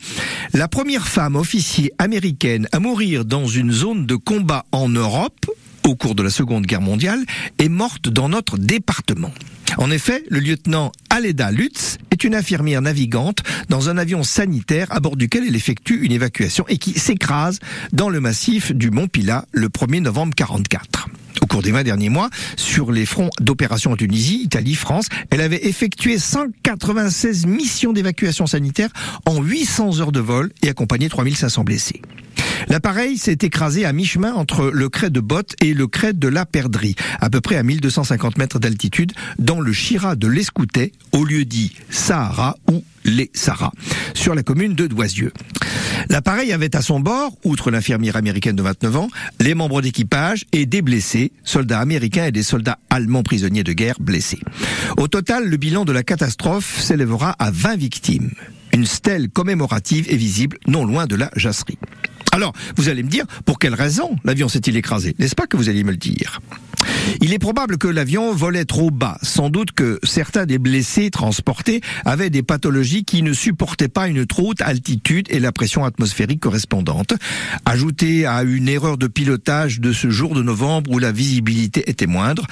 [0.53, 5.47] la première femme officier américaine à mourir dans une zone de combat en Europe,
[5.89, 7.25] au cours de la Seconde Guerre mondiale,
[7.59, 9.33] est morte dans notre département.
[9.77, 15.01] En effet, le lieutenant Aleda Lutz est une infirmière navigante dans un avion sanitaire à
[15.01, 17.61] bord duquel elle effectue une évacuation et qui s'écrase
[17.93, 21.09] dans le massif du Mont Pilat le 1er novembre 44.
[21.43, 25.41] Au cours des 20 derniers mois, sur les fronts d'opération en Tunisie, Italie, France, elle
[25.41, 28.91] avait effectué 196 missions d'évacuation sanitaire
[29.27, 32.03] en 800 heures de vol et accompagné 3500 blessés.
[32.69, 36.45] L'appareil s'est écrasé à mi-chemin entre le crêt de Botte et le crêt de la
[36.45, 41.45] Perdrix, à peu près à 1250 mètres d'altitude, dans le Chira de l'Escoutet, au lieu
[41.45, 43.73] dit Sahara ou les Sahara,
[44.15, 45.33] sur la commune de Doisieux.
[46.09, 49.09] L'appareil avait à son bord, outre l'infirmière américaine de 29 ans,
[49.41, 53.97] les membres d'équipage et des blessés, soldats américains et des soldats allemands prisonniers de guerre
[54.01, 54.41] blessés.
[54.97, 58.31] Au total, le bilan de la catastrophe s'élèvera à 20 victimes.
[58.73, 61.79] Une stèle commémorative est visible non loin de la jasserie.
[62.33, 65.15] Alors, vous allez me dire, pour quelle raison l'avion s'est-il écrasé?
[65.19, 66.41] N'est-ce pas que vous alliez me le dire?
[67.21, 69.19] Il est probable que l'avion volait trop bas.
[69.23, 74.27] Sans doute que certains des blessés transportés avaient des pathologies qui ne supportaient pas une
[74.27, 77.15] trop haute altitude et la pression atmosphérique correspondante.
[77.65, 82.07] Ajouté à une erreur de pilotage de ce jour de novembre où la visibilité était
[82.07, 82.47] moindre,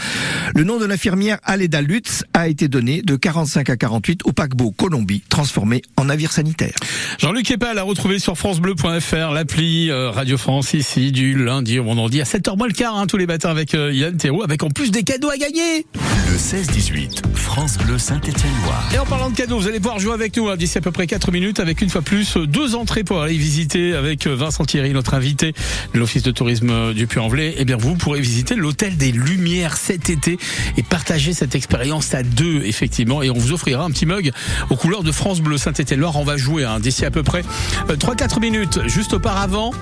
[0.54, 4.72] le nom de l'infirmière Aleda Lutz a été donné de 45 à 48 au paquebot
[4.72, 6.74] Colombie, transformé en navire sanitaire.
[7.18, 12.20] Jean-Luc Epal à retrouver sur francebleu.fr, l'appli euh, Radio France ici du lundi au vendredi
[12.20, 14.68] à 7h moins le quart, hein, tous les matins avec euh, Yann Thérault, avec en
[14.68, 15.86] plus des cadeaux à gagner.
[16.30, 18.88] Le 16-18 France Bleu Saint-Étienne-Loire.
[18.94, 20.92] Et en parlant de cadeaux, vous allez pouvoir jouer avec nous hein, d'ici à peu
[20.92, 24.36] près 4 minutes avec une fois plus euh, deux entrées pour aller visiter avec euh,
[24.36, 25.52] Vincent Thierry, notre invité
[25.92, 27.56] de l'Office de tourisme euh, du Puy-en-Velay.
[27.58, 30.38] Eh bien, vous pourrez visiter l'hôtel des Lumières cet été
[30.76, 33.22] et partager cette expérience à deux, effectivement.
[33.24, 34.30] Et on vous offrira un petit mug
[34.70, 36.14] aux couleurs de France Bleu Saint-Étienne-Loire.
[36.16, 37.42] On va jouer hein, d'ici à peu près
[37.88, 38.78] 3-4 minutes.
[38.86, 39.72] Juste auparavant,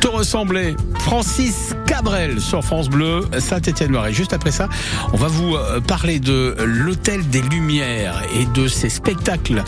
[0.00, 3.22] te ressemblait Francis Cabrel sur France Bleu
[3.88, 4.06] Saint-Étienne-Loire.
[4.06, 4.68] Et juste après ça,
[5.12, 9.62] on va vous euh, parler de l'Hôtel des Lumières et de ces spectacles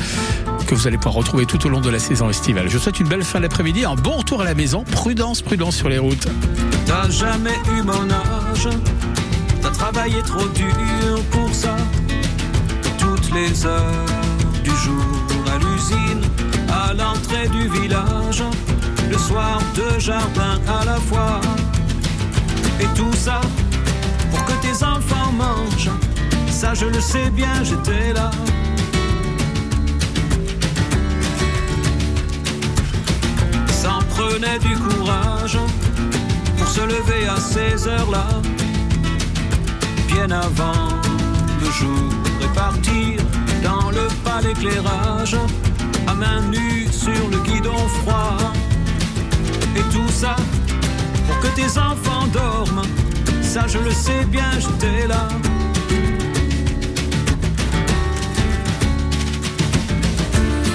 [0.66, 2.68] que vous allez pouvoir retrouver tout au long de la saison estivale.
[2.68, 4.84] Je souhaite une belle fin d'après-midi, un bon retour à la maison.
[4.84, 6.28] Prudence, prudence sur les routes.
[6.86, 8.68] T'as jamais eu mon âge,
[9.62, 11.76] t'as travaillé trop dur pour ça.
[12.98, 14.06] Toutes les heures
[14.62, 16.22] du jour à l'usine,
[16.68, 18.42] à l'entrée du village,
[19.10, 19.60] le soir
[20.68, 21.40] à la fois.
[22.80, 23.40] Et tout ça
[24.70, 25.90] les enfants mangent.
[26.48, 28.30] Ça, je le sais bien, j'étais là.
[33.82, 35.58] S'en prenait du courage
[36.56, 38.28] pour se lever à ces heures-là,
[40.12, 40.88] bien avant
[41.62, 43.20] le jour, et partir
[43.64, 45.36] dans le pâle éclairage,
[46.06, 48.36] à main nue sur le guidon froid.
[49.76, 50.36] Et tout ça
[51.26, 52.82] pour que tes enfants dorment
[53.50, 55.26] ça je le sais bien, j'étais là.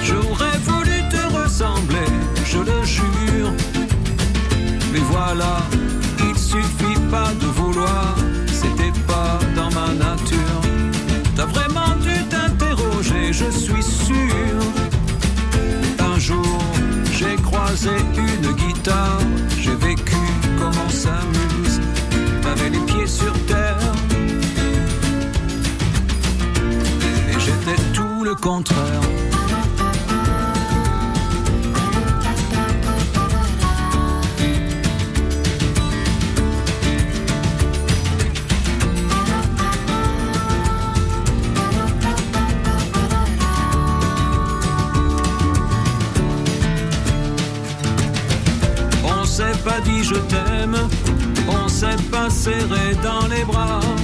[0.04, 2.10] J'aurais voulu te ressembler,
[2.44, 3.52] je le jure.
[4.92, 5.54] Mais voilà,
[6.28, 7.65] il suffit pas de vouloir,
[28.46, 29.00] contraire.
[49.04, 50.76] On s'est pas dit je t'aime,
[51.48, 53.95] on s'est pas serré dans les bras.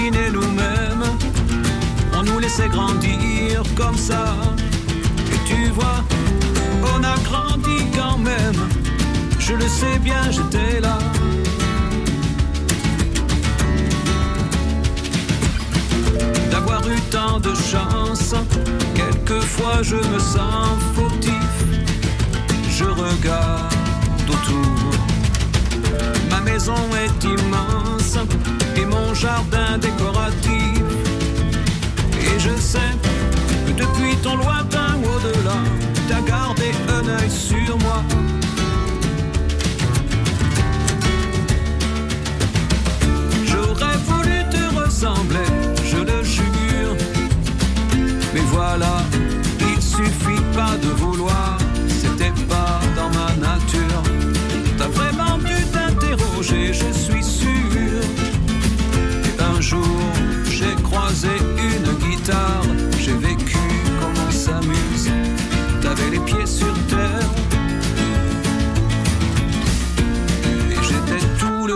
[0.00, 1.04] Nous-mêmes.
[2.16, 4.34] On nous laissait grandir comme ça.
[5.32, 6.02] Et tu vois,
[6.94, 8.68] on a grandi quand même.
[9.38, 10.98] Je le sais bien, j'étais là.
[16.50, 18.34] d'avoir eu tant de chance.
[18.94, 21.54] Quelquefois je me sens fautif.
[22.70, 23.72] Je regarde
[24.28, 24.90] autour.
[26.30, 28.18] Ma maison est immense
[29.14, 30.82] jardin décoratif.
[32.20, 32.78] Et je sais
[33.66, 35.58] que depuis ton lointain au-delà,
[36.08, 38.02] t'as gardé un œil sur moi.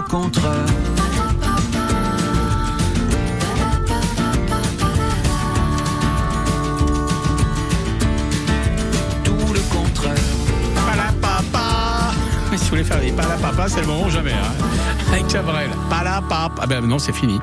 [0.09, 0.53] Tout contraire.
[9.25, 10.14] Tout le contraire.
[10.75, 11.61] Palapapa.
[12.53, 14.33] Si vous voulez faire des palapapa, c'est le moment jamais.
[14.33, 15.12] Hein.
[15.12, 15.71] Avec Cabrel.
[15.90, 16.51] Palapapa.
[16.61, 17.40] Ah ben non, c'est fini.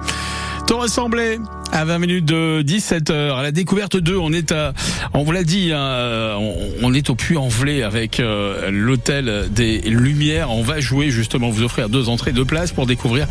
[0.66, 1.40] Te ressembler
[1.76, 4.74] à 20 minutes de 17h à la découverte 2 on est à
[5.14, 10.52] on vous l'a dit hein, on, on est au Puy-en-Velay avec euh, l'hôtel des Lumières.
[10.52, 13.28] On va jouer justement vous offrir deux entrées deux places pour découvrir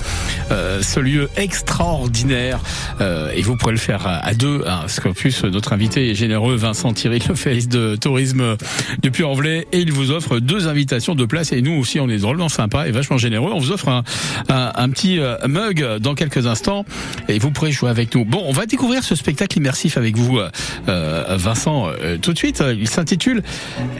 [0.50, 2.60] euh, ce lieu extraordinaire.
[3.00, 6.14] Euh, et vous pourrez le faire à, deux hein, parce qu'en plus notre invité est
[6.14, 8.56] généreux Vincent Thierry le fait de tourisme
[9.02, 11.52] du Puy-en-Velay et il vous offre deux invitations de places.
[11.52, 13.52] Et nous aussi on est drôlement sympa et vachement généreux.
[13.54, 14.02] On vous offre
[14.48, 16.84] un petit euh, mug dans quelques instants.
[17.28, 18.24] Et vous pourrez jouer avec nous.
[18.34, 20.50] Bon, on va découvrir ce spectacle immersif avec vous, euh,
[20.88, 22.64] euh, Vincent, euh, tout de suite.
[22.76, 23.44] Il s'intitule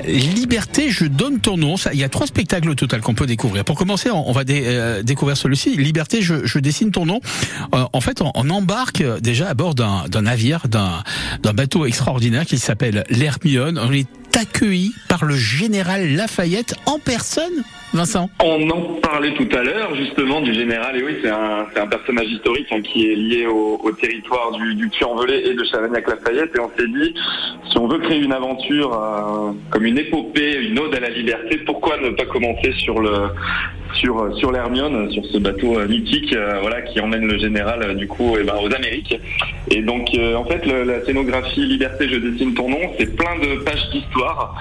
[0.09, 1.77] Liberté, je donne ton nom.
[1.77, 3.65] Ça, il y a trois spectacles au total qu'on peut découvrir.
[3.65, 5.77] Pour commencer, on, va euh, découvrir celui-ci.
[5.77, 7.21] Liberté, je, dessine ton nom.
[7.77, 12.59] Euh, en fait, on, on embarque déjà à bord d'un navire, d'un bateau extraordinaire qui
[12.59, 13.79] s'appelle l'Hermione.
[13.79, 17.63] On est accueilli par le général Lafayette en personne,
[18.43, 22.67] On en parlait tout à l'heure justement du général, et oui, c'est un, personnage historique
[22.73, 27.15] hein, qui est lié au, territoire du, du et de Chavagnac-Lafayette, et on s'est dit,
[27.71, 31.59] si on veut créer une aventure euh, comme une épopée, une ode à la liberté,
[31.59, 37.27] pourquoi ne pas commencer sur l'Hermione, sur ce bateau euh, mythique, euh, voilà, qui emmène
[37.27, 39.19] le général du coup, eh ben, aux Amériques.
[39.71, 43.89] Et donc, en fait, la scénographie Liberté, je dessine ton nom, c'est plein de pages
[43.91, 44.55] d'histoire,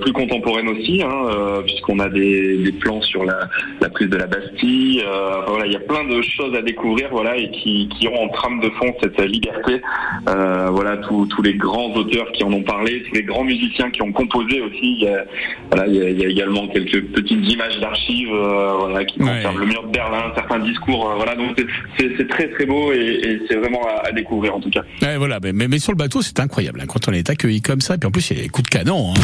[0.00, 3.48] plus contemporaines aussi, hein, puisqu'on a des, des plans sur la,
[3.80, 5.02] la prise de la Bastille.
[5.06, 8.22] euh, voilà, il y a plein de choses à découvrir, voilà, et qui, qui ont
[8.22, 9.80] en trame de fond cette liberté.
[10.28, 14.02] Euh, voilà, tous les grands auteurs qui en ont parlé, tous les grands musiciens qui
[14.02, 14.78] ont composé aussi.
[14.98, 15.24] Il y a,
[15.70, 19.18] voilà, il y a, il y a également quelques petites images d'archives, euh, voilà, qui
[19.18, 21.12] concernent le mur de Berlin, certains discours.
[21.16, 21.56] voilà, donc
[21.98, 24.82] c'est- très très beau et, et c'est vraiment à, à découvrir en tout cas.
[25.02, 26.80] Ouais, voilà, mais, mais, mais sur le bateau, c'est incroyable.
[26.80, 28.70] hein, quand on est accueilli comme ça, puis en plus, il y a des coups
[28.70, 29.12] de canon.
[29.12, 29.20] hein.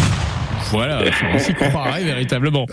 [0.70, 1.02] Voilà,
[1.34, 2.66] on s'y croirait véritablement.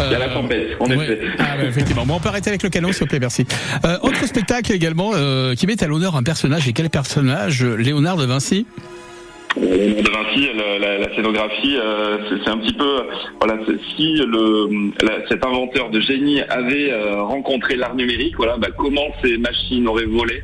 [0.00, 1.20] Il y a la tempête, en effet.
[1.38, 2.06] Ah, bah, effectivement.
[2.06, 3.46] Bon, on peut arrêter avec le canon, s'il vous plaît, merci.
[3.84, 6.68] Euh, autre spectacle également euh, qui met à l'honneur un personnage.
[6.68, 8.66] Et quel personnage Léonard de Vinci?
[9.56, 13.02] Vinci, le- la, la scénographie, euh, c'est un petit peu,
[13.40, 13.58] voilà,
[13.96, 14.68] si le,
[15.28, 20.06] cet inventeur de génie avait euh, rencontré l'art numérique, voilà, bah, comment ces machines auraient
[20.06, 20.42] volé,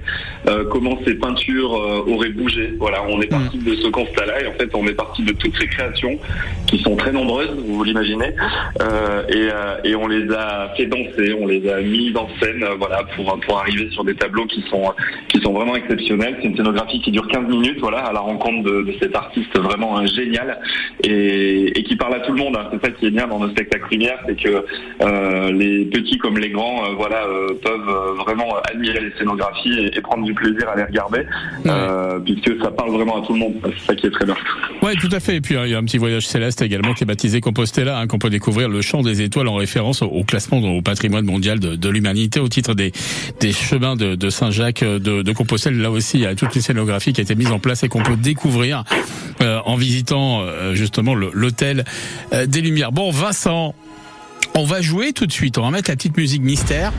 [0.48, 2.74] euh, comment ces peintures euh, auraient bougé.
[2.78, 5.56] Voilà, on est parti de ce constat-là et en fait, on est parti de toutes
[5.58, 6.18] ces créations
[6.66, 8.34] qui sont très nombreuses, vous l'imaginez,
[8.82, 9.48] euh, et,
[9.92, 13.38] euh, on les a fait danser, on les a mis en scène, euh, voilà, pour
[13.40, 14.92] pour arriver sur des tableaux qui sont
[15.28, 16.36] qui sont vraiment exceptionnels.
[16.40, 19.56] C'est une scénographie qui dure 15 minutes, voilà, à la rencontre de, de cet artiste
[19.58, 20.58] vraiment génial
[21.04, 22.56] et, et qui parle à tout le monde.
[22.56, 22.68] hein.
[22.72, 24.64] C'est ça qui est bien dans nos spectacles lumière, c'est que
[25.02, 29.96] euh, les petits comme les grands, euh, voilà, euh, peuvent vraiment admirer les scénographies et,
[29.96, 31.22] et prendre du plaisir à les regarder,
[32.24, 33.54] puisque ça parle vraiment à tout le monde.
[33.62, 34.36] C'est ça qui est très bien.
[34.82, 35.36] Ouais, tout à fait.
[35.36, 38.06] Et puis il y a un petit voyage céleste également qui est baptisé Compostela, hein,
[38.06, 41.58] qu'on peut découvrir le chant des étoiles en référence au, au classement au patrimoine mondial
[41.60, 42.92] de, de l'humanité au titre des,
[43.40, 45.78] des chemins de, de Saint-Jacques de, de Compostelle.
[45.80, 47.88] Là aussi, il y a toute une scénographie qui a été mise en place et
[47.88, 48.84] qu'on peut découvrir
[49.40, 51.84] euh, en visitant euh, justement l'hôtel
[52.32, 52.92] euh, des Lumières.
[52.92, 53.74] Bon, Vincent,
[54.54, 55.58] on va jouer tout de suite.
[55.58, 56.92] On va mettre la petite musique mystère.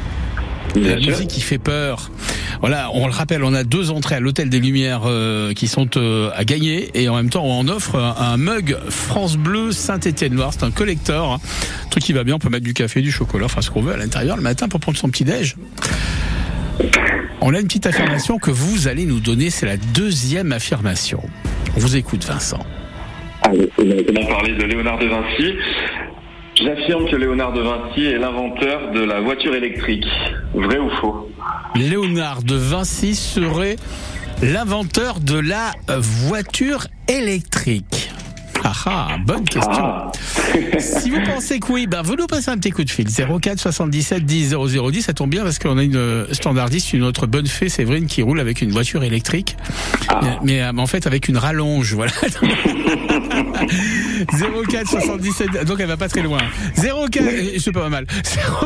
[0.76, 2.12] La musique qui fait peur.
[2.60, 5.90] Voilà, on le rappelle, on a deux entrées à l'hôtel des Lumières euh, qui sont
[5.98, 10.36] euh, à gagner et en même temps on offre un, un mug France Bleu Saint-Étienne
[10.36, 10.52] Noir.
[10.54, 11.40] C'est un collector, hein.
[11.86, 12.36] Un truc qui va bien.
[12.36, 14.68] On peut mettre du café, du chocolat, enfin ce qu'on veut à l'intérieur le matin
[14.68, 15.56] pour prendre son petit déj.
[17.42, 19.50] On a une petite affirmation que vous allez nous donner.
[19.50, 21.22] C'est la deuxième affirmation.
[21.76, 22.60] On vous écoute, Vincent.
[23.44, 25.54] Allez, on va comment parler de Léonard de Vinci.
[26.56, 30.06] J'affirme que Léonard de Vinci est l'inventeur de la voiture électrique.
[30.54, 31.32] Vrai ou faux?
[31.76, 33.78] Léonard de Vinci serait
[34.42, 38.12] l'inventeur de la voiture électrique.
[38.64, 40.12] Ah ah, bonne question.
[40.80, 43.08] si vous pensez que oui, ben vous nous passez un petit coup de fil.
[43.08, 47.28] 04 77 10 0010, ça tombe bien parce qu'on a une euh, standardiste, une autre
[47.28, 49.58] bonne fée, Séverine, qui roule avec une voiture électrique.
[50.22, 52.12] Mais, mais, euh, en fait avec une rallonge, voilà.
[54.28, 56.40] 04 77, donc elle va pas très loin.
[56.76, 58.06] 04, et c'est pas mal.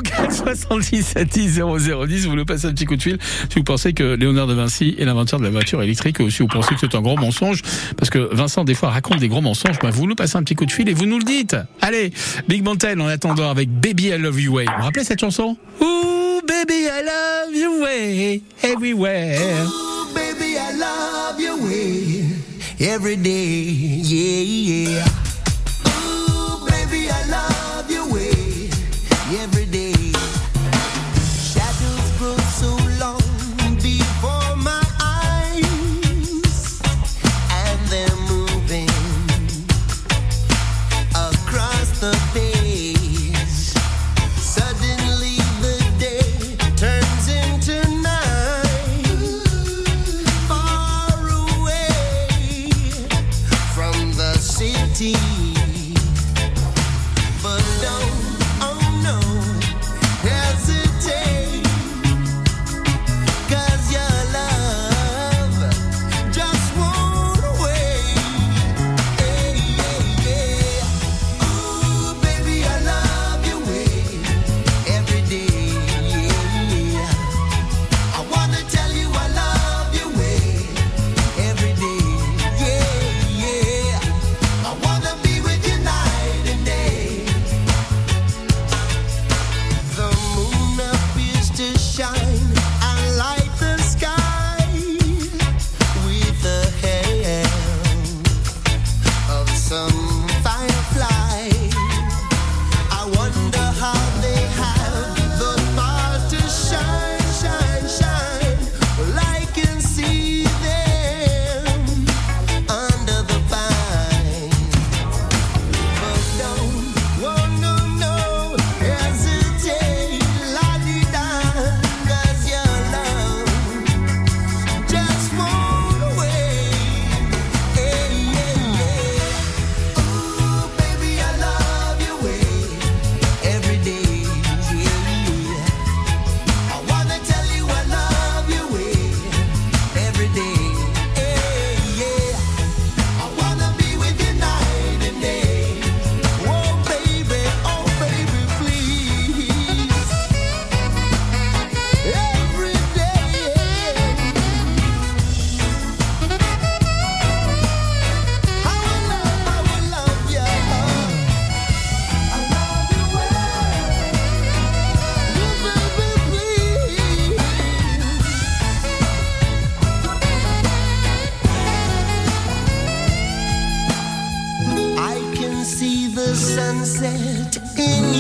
[0.04, 3.18] 04 77 10 0010, vous nous passez un petit coup de fil
[3.50, 6.40] si vous pensez que Léonard de Vinci est l'inventeur de la voiture électrique ou si
[6.40, 7.62] vous pensez que c'est un gros mensonge,
[7.98, 10.56] parce que Vincent des fois raconte des gros mensonges, ben vous nous passez un petit
[10.56, 11.56] coup de fil et vous nous le dites.
[11.82, 12.12] Allez,
[12.48, 14.66] Big Mountain en attendant avec Baby I Love You Way.
[14.66, 15.58] Vous vous rappelez cette chanson?
[15.82, 19.68] Ooh, baby I love you way, everywhere.
[20.14, 22.24] Baby, I love your way
[22.80, 23.72] every day.
[24.04, 25.23] Yeah, yeah.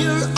[0.04, 0.33] fire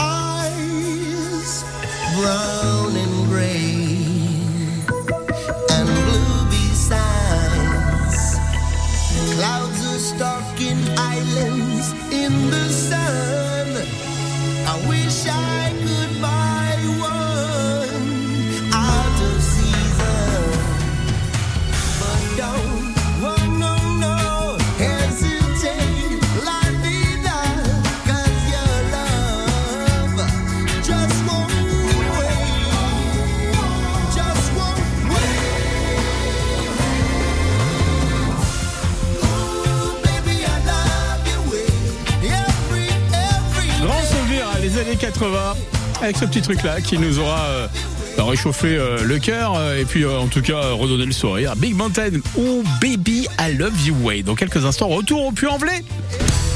[46.06, 47.68] avec ce petit truc-là qui nous aura euh,
[48.16, 51.56] bah, réchauffé euh, le cœur euh, et puis en tout cas redonné le sourire.
[51.56, 54.22] Big Mountain ou Baby I Love You Way.
[54.22, 55.84] Dans quelques instants, retour au Puy-en-Velay.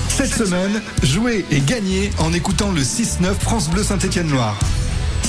[0.08, 4.56] Cette semaine, jouez et gagnez en écoutant le 6-9 France Bleu Saint-Étienne-Loire.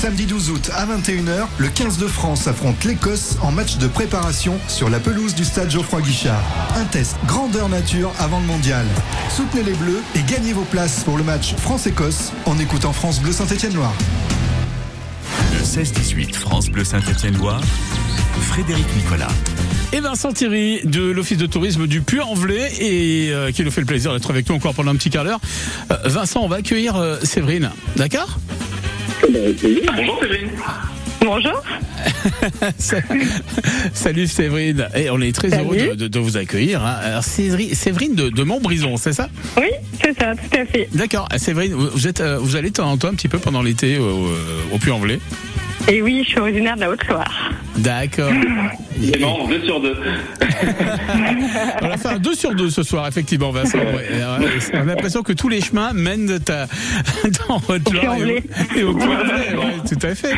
[0.01, 4.59] Samedi 12 août à 21h, le 15 de France affronte l'Écosse en match de préparation
[4.67, 6.43] sur la pelouse du stade Geoffroy Guichard.
[6.75, 8.87] Un test grandeur nature avant le mondial.
[9.29, 13.31] Soutenez les Bleus et gagnez vos places pour le match France-Écosse en écoutant France Bleu
[13.31, 13.93] Saint-Étienne-Loire.
[15.53, 17.61] Le 16-18 France Bleu Saint-Étienne-Loire,
[18.41, 19.29] Frédéric Nicolas.
[19.93, 23.87] Et Vincent Thierry de l'Office de tourisme du Puy-en-Velay et euh, qui nous fait le
[23.87, 25.41] plaisir d'être avec nous encore pendant un petit quart d'heure.
[25.91, 28.39] Euh, Vincent, on va accueillir euh, Séverine, d'accord?
[29.23, 30.51] Bonjour Séverine.
[31.23, 31.63] Bonjour.
[33.93, 36.83] Salut Séverine, et on est très heureux de, de- de vous accueillir.
[36.85, 36.97] hein.
[37.03, 39.29] Alors Séverine, Séverine de, de Montbrison, c'est ça?
[39.59, 39.69] Oui,
[40.03, 40.89] c'est ça, tout à fait.
[40.95, 43.39] D'accord, Ah, Séverine, vous, êtes, euh, vous allez de temps en temps un petit peu
[43.39, 44.31] pendant l'été au,
[44.73, 45.21] au Puy-en-Velay?
[45.89, 47.51] Et oui, je suis originaire de la Haute-Loire.
[47.77, 48.31] D'accord.
[49.03, 49.97] C'est marrant, deux sur deux.
[51.83, 53.79] On a fait un 2 sur 2 ce soir, effectivement, Vincent.
[53.79, 54.39] Euh,
[54.75, 56.67] on a l'impression que tous les chemins mènent à,
[57.49, 59.57] dans Haute-Loire et, au- et au Puy-en-Velay.
[59.57, 60.35] Ouais, tout à fait.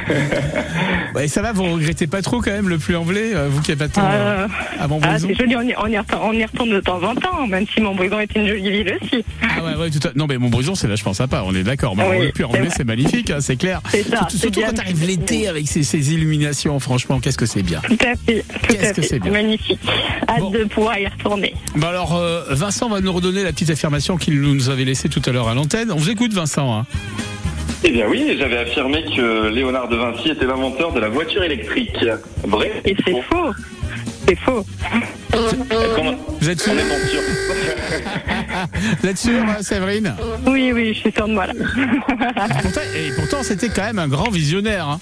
[1.14, 3.78] Ouais, ça va, vous regrettez pas trop quand même le Puy-en-Velay, euh, vous qui êtes
[3.80, 4.46] pas tant Euh, euh,
[4.80, 7.14] à Ah, c'est joli, on y, on, y retourne, on y retourne de temps en
[7.16, 9.24] temps, même si Montbrison est une jolie ville aussi.
[9.42, 10.12] Ah ouais, ouais, tout à...
[10.14, 11.96] Non, mais Montbrison, c'est vachement sympa, on est d'accord.
[11.96, 13.80] Mais Ah oui, le Puy-en-Velay, c'est c'est magnifique, hein, c'est clair.
[13.90, 17.62] C'est ça, Surtout, surtout quand arrive l'été avec ces, ces illuminations, franchement, qu'est-ce que c'est
[17.62, 17.80] bien.
[17.80, 19.32] Tout à fait, Qu'est-ce que c'est bien.
[19.32, 19.80] Magnifique.
[20.28, 21.54] Hâte de pouvoir y retourner.
[21.74, 25.22] Bon alors, euh, Vincent va nous redonner la petite affirmation qu'il nous avait laissée tout
[25.26, 25.90] à l'heure à l'antenne.
[25.92, 26.72] On vous écoute, Vincent.
[26.80, 26.86] hein.
[27.84, 31.96] Eh bien oui, j'avais affirmé que Léonard de Vinci était l'inventeur de la voiture électrique.
[32.44, 33.50] Vrai Et c'est faux.
[34.28, 34.64] C'est faux.
[36.40, 36.72] Vous êtes sûr
[39.02, 40.14] Vous êtes sûr, Séverine
[40.46, 41.52] Oui, oui, je suis sûre de moi là.
[42.62, 44.86] Pourtant- Et pourtant, c'était quand même un grand visionnaire.
[44.88, 45.00] hein.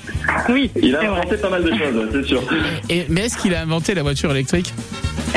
[0.49, 2.43] Oui, Il a inventé pas mal de choses, c'est sûr.
[2.89, 4.73] Et, mais est-ce qu'il a inventé la voiture électrique?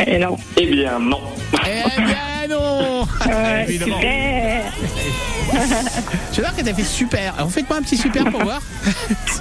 [0.06, 0.38] Eh non.
[0.58, 1.20] Eh bien non.
[1.66, 2.16] Eh bien
[2.60, 4.00] Ouais, Évidemment.
[4.00, 4.64] super.
[6.32, 7.34] Je vais voir que t'as fait super.
[7.38, 8.62] Alors faites-moi un petit super pour voir.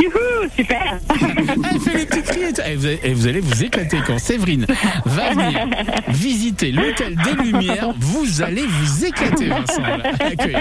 [0.00, 0.98] Youhou, super.
[1.70, 2.60] Elle fait les petits cris et tout.
[2.66, 4.66] Et vous, allez, et vous allez vous éclater quand Séverine
[5.06, 5.66] va venir
[6.08, 7.94] visiter l'hôtel des Lumières.
[7.98, 9.82] Vous allez vous éclater, Vincent.
[9.82, 9.96] à
[10.28, 10.56] l'accueil.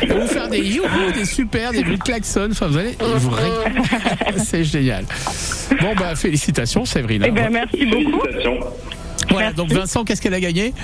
[0.00, 2.48] Elle va vous faire des youhou, des super, des bruits de klaxon.
[2.50, 3.42] Enfin, vous allez vous ré-
[4.44, 5.04] C'est génial.
[5.80, 7.22] Bon, bah, félicitations, Séverine.
[7.26, 8.20] Eh ben, merci beaucoup.
[8.22, 8.60] Félicitations.
[9.30, 10.74] Voilà, donc Vincent, qu'est-ce qu'elle a gagné?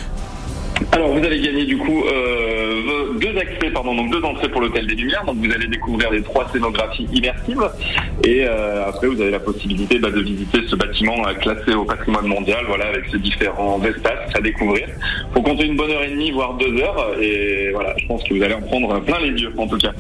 [0.93, 4.87] Alors vous allez gagner du coup euh, deux accès, pardon, donc deux entrées pour l'hôtel
[4.87, 5.25] des Lumières.
[5.25, 7.69] Donc vous allez découvrir les trois scénographies immersives
[8.25, 11.85] et euh, après vous avez la possibilité bah, de visiter ce bâtiment euh, classé au
[11.85, 14.87] patrimoine mondial, voilà, avec ses différents espaces à découvrir.
[15.35, 18.35] Faut compter une bonne heure et demie, voire deux heures, et voilà, je pense que
[18.35, 19.93] vous allez en prendre plein les yeux en tout cas.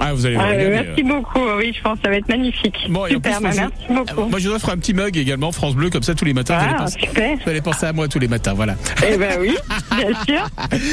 [0.00, 1.40] Ah, vous allez vous Ah, régaler, merci beaucoup.
[1.58, 2.76] Oui, je pense que ça va être magnifique.
[2.90, 3.72] Bon, super, plus, bah, je- merci
[4.14, 4.28] beaucoup.
[4.30, 6.56] Moi, je vous offre un petit mug également, France Bleu, comme ça, tous les matins.
[6.58, 7.36] vous, allez Ah, penser, super.
[7.44, 8.74] vous allez penser à moi tous les matins, voilà.
[9.10, 9.54] Eh ben oui,
[9.96, 10.25] bien sûr.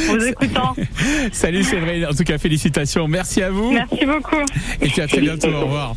[0.08, 0.76] Vous écoutant.
[1.32, 3.08] Salut Séverine, en tout cas, félicitations.
[3.08, 3.72] Merci à vous.
[3.72, 4.42] Merci beaucoup.
[4.82, 5.96] Et puis à très bientôt, au revoir.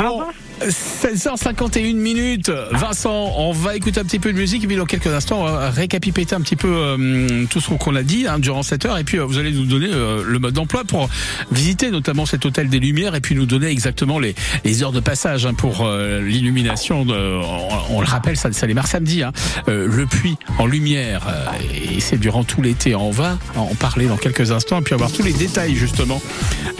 [0.00, 0.22] Bon,
[0.68, 2.50] 16h51 minutes.
[2.72, 5.44] Vincent, on va écouter un petit peu de musique et puis dans quelques instants, on
[5.44, 8.98] va récapituler un petit peu euh, tout ce qu'on a dit hein, durant cette heure
[8.98, 11.08] et puis euh, vous allez nous donner euh, le mode d'emploi pour
[11.50, 14.34] visiter notamment cet hôtel des Lumières et puis nous donner exactement les,
[14.64, 17.04] les heures de passage hein, pour euh, l'illumination.
[17.08, 19.22] On, on le rappelle, ça, ça démarre samedi.
[19.22, 19.32] Hein,
[19.68, 22.94] euh, le puits en lumière euh, et c'est durant tout l'été.
[22.94, 26.20] On va en parler dans quelques instants et puis avoir tous les détails justement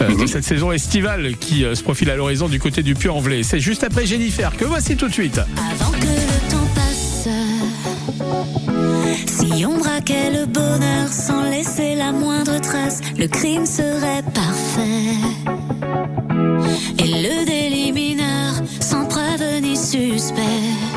[0.01, 3.43] euh, de cette saison estivale qui euh, se profile à l'horizon du côté du Puy-en-Velay.
[3.43, 5.37] C'est juste après Jennifer que voici tout de suite.
[5.37, 7.27] Avant que le temps passe,
[9.27, 15.15] si on braquait le bonheur sans laisser la moindre trace, le crime serait parfait.
[16.99, 20.94] Et le délit mineur sans preuve ni suspect.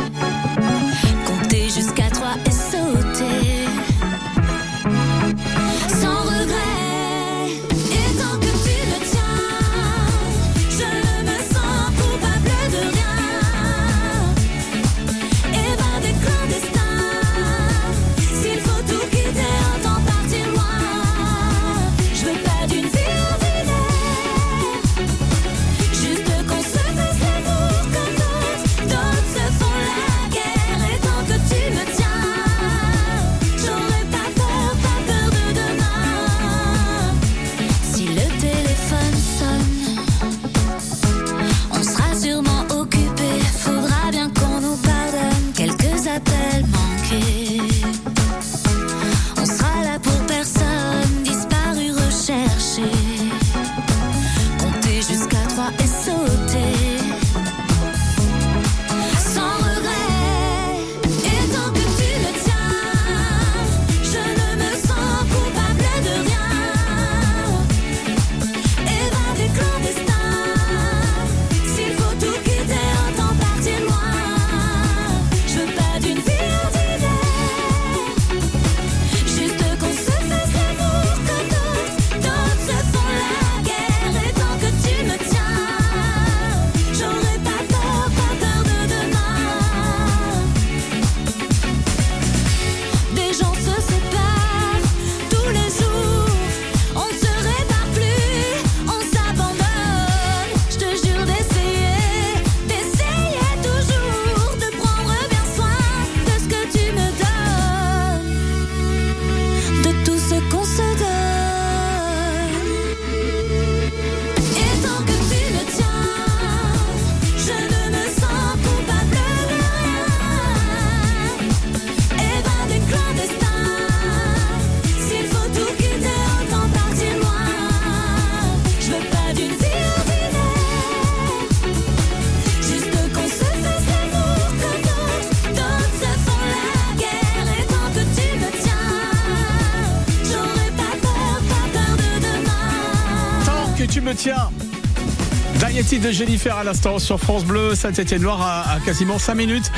[146.00, 149.70] De Jennifer à l'instant sur France Bleu, Saint-Étienne-Loire à, à quasiment 5 minutes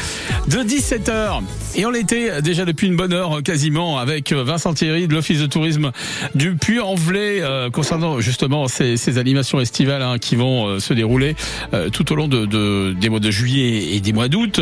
[0.49, 1.41] de 17h.
[1.77, 5.47] Et on l'était déjà depuis une bonne heure quasiment avec Vincent Thierry de l'Office de
[5.47, 5.93] tourisme
[6.35, 11.37] du Puy-en-Velay euh, concernant justement ces, animations estivales hein, qui vont euh, se dérouler
[11.75, 14.61] euh, tout au long de, de- des mois de juillet et des mois d'août.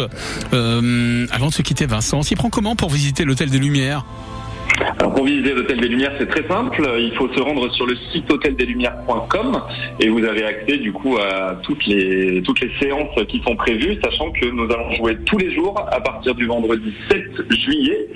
[0.53, 4.05] Avant de se quitter Vincent, on s'y prend comment pour visiter l'Hôtel des Lumières?
[5.01, 6.83] Alors pour visiter l'Hôtel des Lumières, c'est très simple.
[6.99, 9.63] Il faut se rendre sur le site hôteldeslumières.com
[10.01, 13.97] et vous avez accès du coup à toutes les toutes les séances qui sont prévues,
[14.03, 18.09] sachant que nous allons jouer tous les jours à partir du vendredi 7 juillet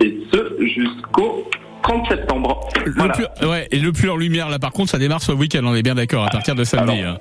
[0.00, 1.48] et ce jusqu'au
[1.82, 2.68] 30 septembre.
[2.84, 3.14] Le Voilà.
[3.42, 5.94] ouais, et le en lumière là par contre ça démarre ce week-end, on est bien
[5.94, 7.00] d'accord, à partir de samedi.
[7.00, 7.18] hein.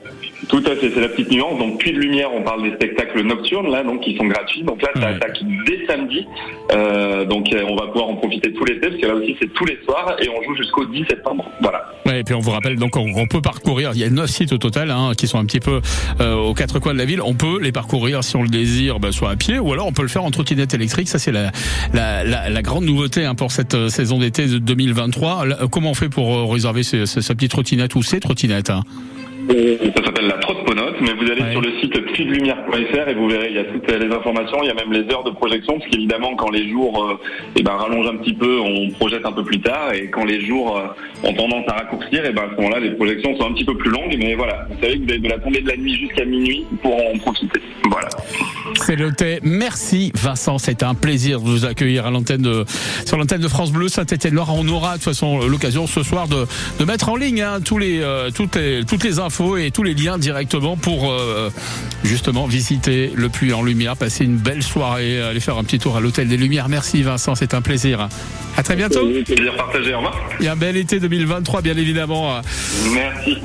[0.49, 1.57] Tout à fait, c'est la petite nuance.
[1.59, 4.63] Donc, puis de lumière, on parle des spectacles nocturnes, là, donc qui sont gratuits.
[4.63, 6.25] Donc là, ça attaque dès samedi.
[6.71, 9.51] Euh, donc, euh, on va pouvoir en profiter tout l'été, parce que là aussi, c'est
[9.53, 11.49] tous les soirs, et on joue jusqu'au 10 septembre.
[11.61, 11.85] Voilà.
[12.05, 13.91] Ouais, et puis on vous rappelle donc on, on peut parcourir.
[13.93, 15.81] Il y a neuf sites au total hein, qui sont un petit peu
[16.21, 17.21] euh, aux quatre coins de la ville.
[17.21, 19.91] On peut les parcourir si on le désire, bah, soit à pied ou alors on
[19.91, 21.09] peut le faire en trottinette électrique.
[21.09, 21.51] Ça c'est la,
[21.93, 25.45] la, la, la grande nouveauté hein, pour cette euh, saison d'été de 2023.
[25.45, 28.83] Là, euh, comment on fait pour réserver sa petite trottinette ou ces trottinettes hein?
[29.47, 33.55] Ça s'appelle la Trotponote, mais vous allez sur le site puidelumière.fr et vous verrez, il
[33.55, 36.35] y a toutes les informations, il y a même les heures de projection, parce qu'évidemment,
[36.35, 37.19] quand les jours euh,
[37.55, 40.45] eh ben, rallongent un petit peu, on projette un peu plus tard, et quand les
[40.45, 43.53] jours euh, ont tendance à raccourcir, et ben, à ce moment-là, les projections sont un
[43.53, 45.69] petit peu plus longues, mais voilà, vous savez que vous avez de la tombée de
[45.69, 47.61] la nuit jusqu'à minuit pour en profiter.
[47.89, 48.09] Voilà.
[48.75, 49.39] C'est noté.
[49.43, 52.65] Merci Vincent, c'était un plaisir de vous accueillir à l'antenne de,
[53.05, 54.53] sur l'antenne de France Bleu Saint-Étienne-Loire.
[54.53, 56.45] On aura de toute façon l'occasion ce soir de,
[56.79, 59.83] de mettre en ligne hein, tous les, euh, toutes, les, toutes les infos et tous
[59.83, 61.49] les liens directement pour euh,
[62.03, 65.95] justement visiter le Puy en Lumière, passer une belle soirée, aller faire un petit tour
[65.95, 66.69] à l'Hôtel des Lumières.
[66.69, 68.09] Merci Vincent, c'est un plaisir.
[68.55, 69.07] À très bientôt.
[69.25, 70.19] Plaisir partagé, au revoir.
[70.41, 72.41] Et un bel été 2023 bien évidemment.
[72.93, 73.37] Merci.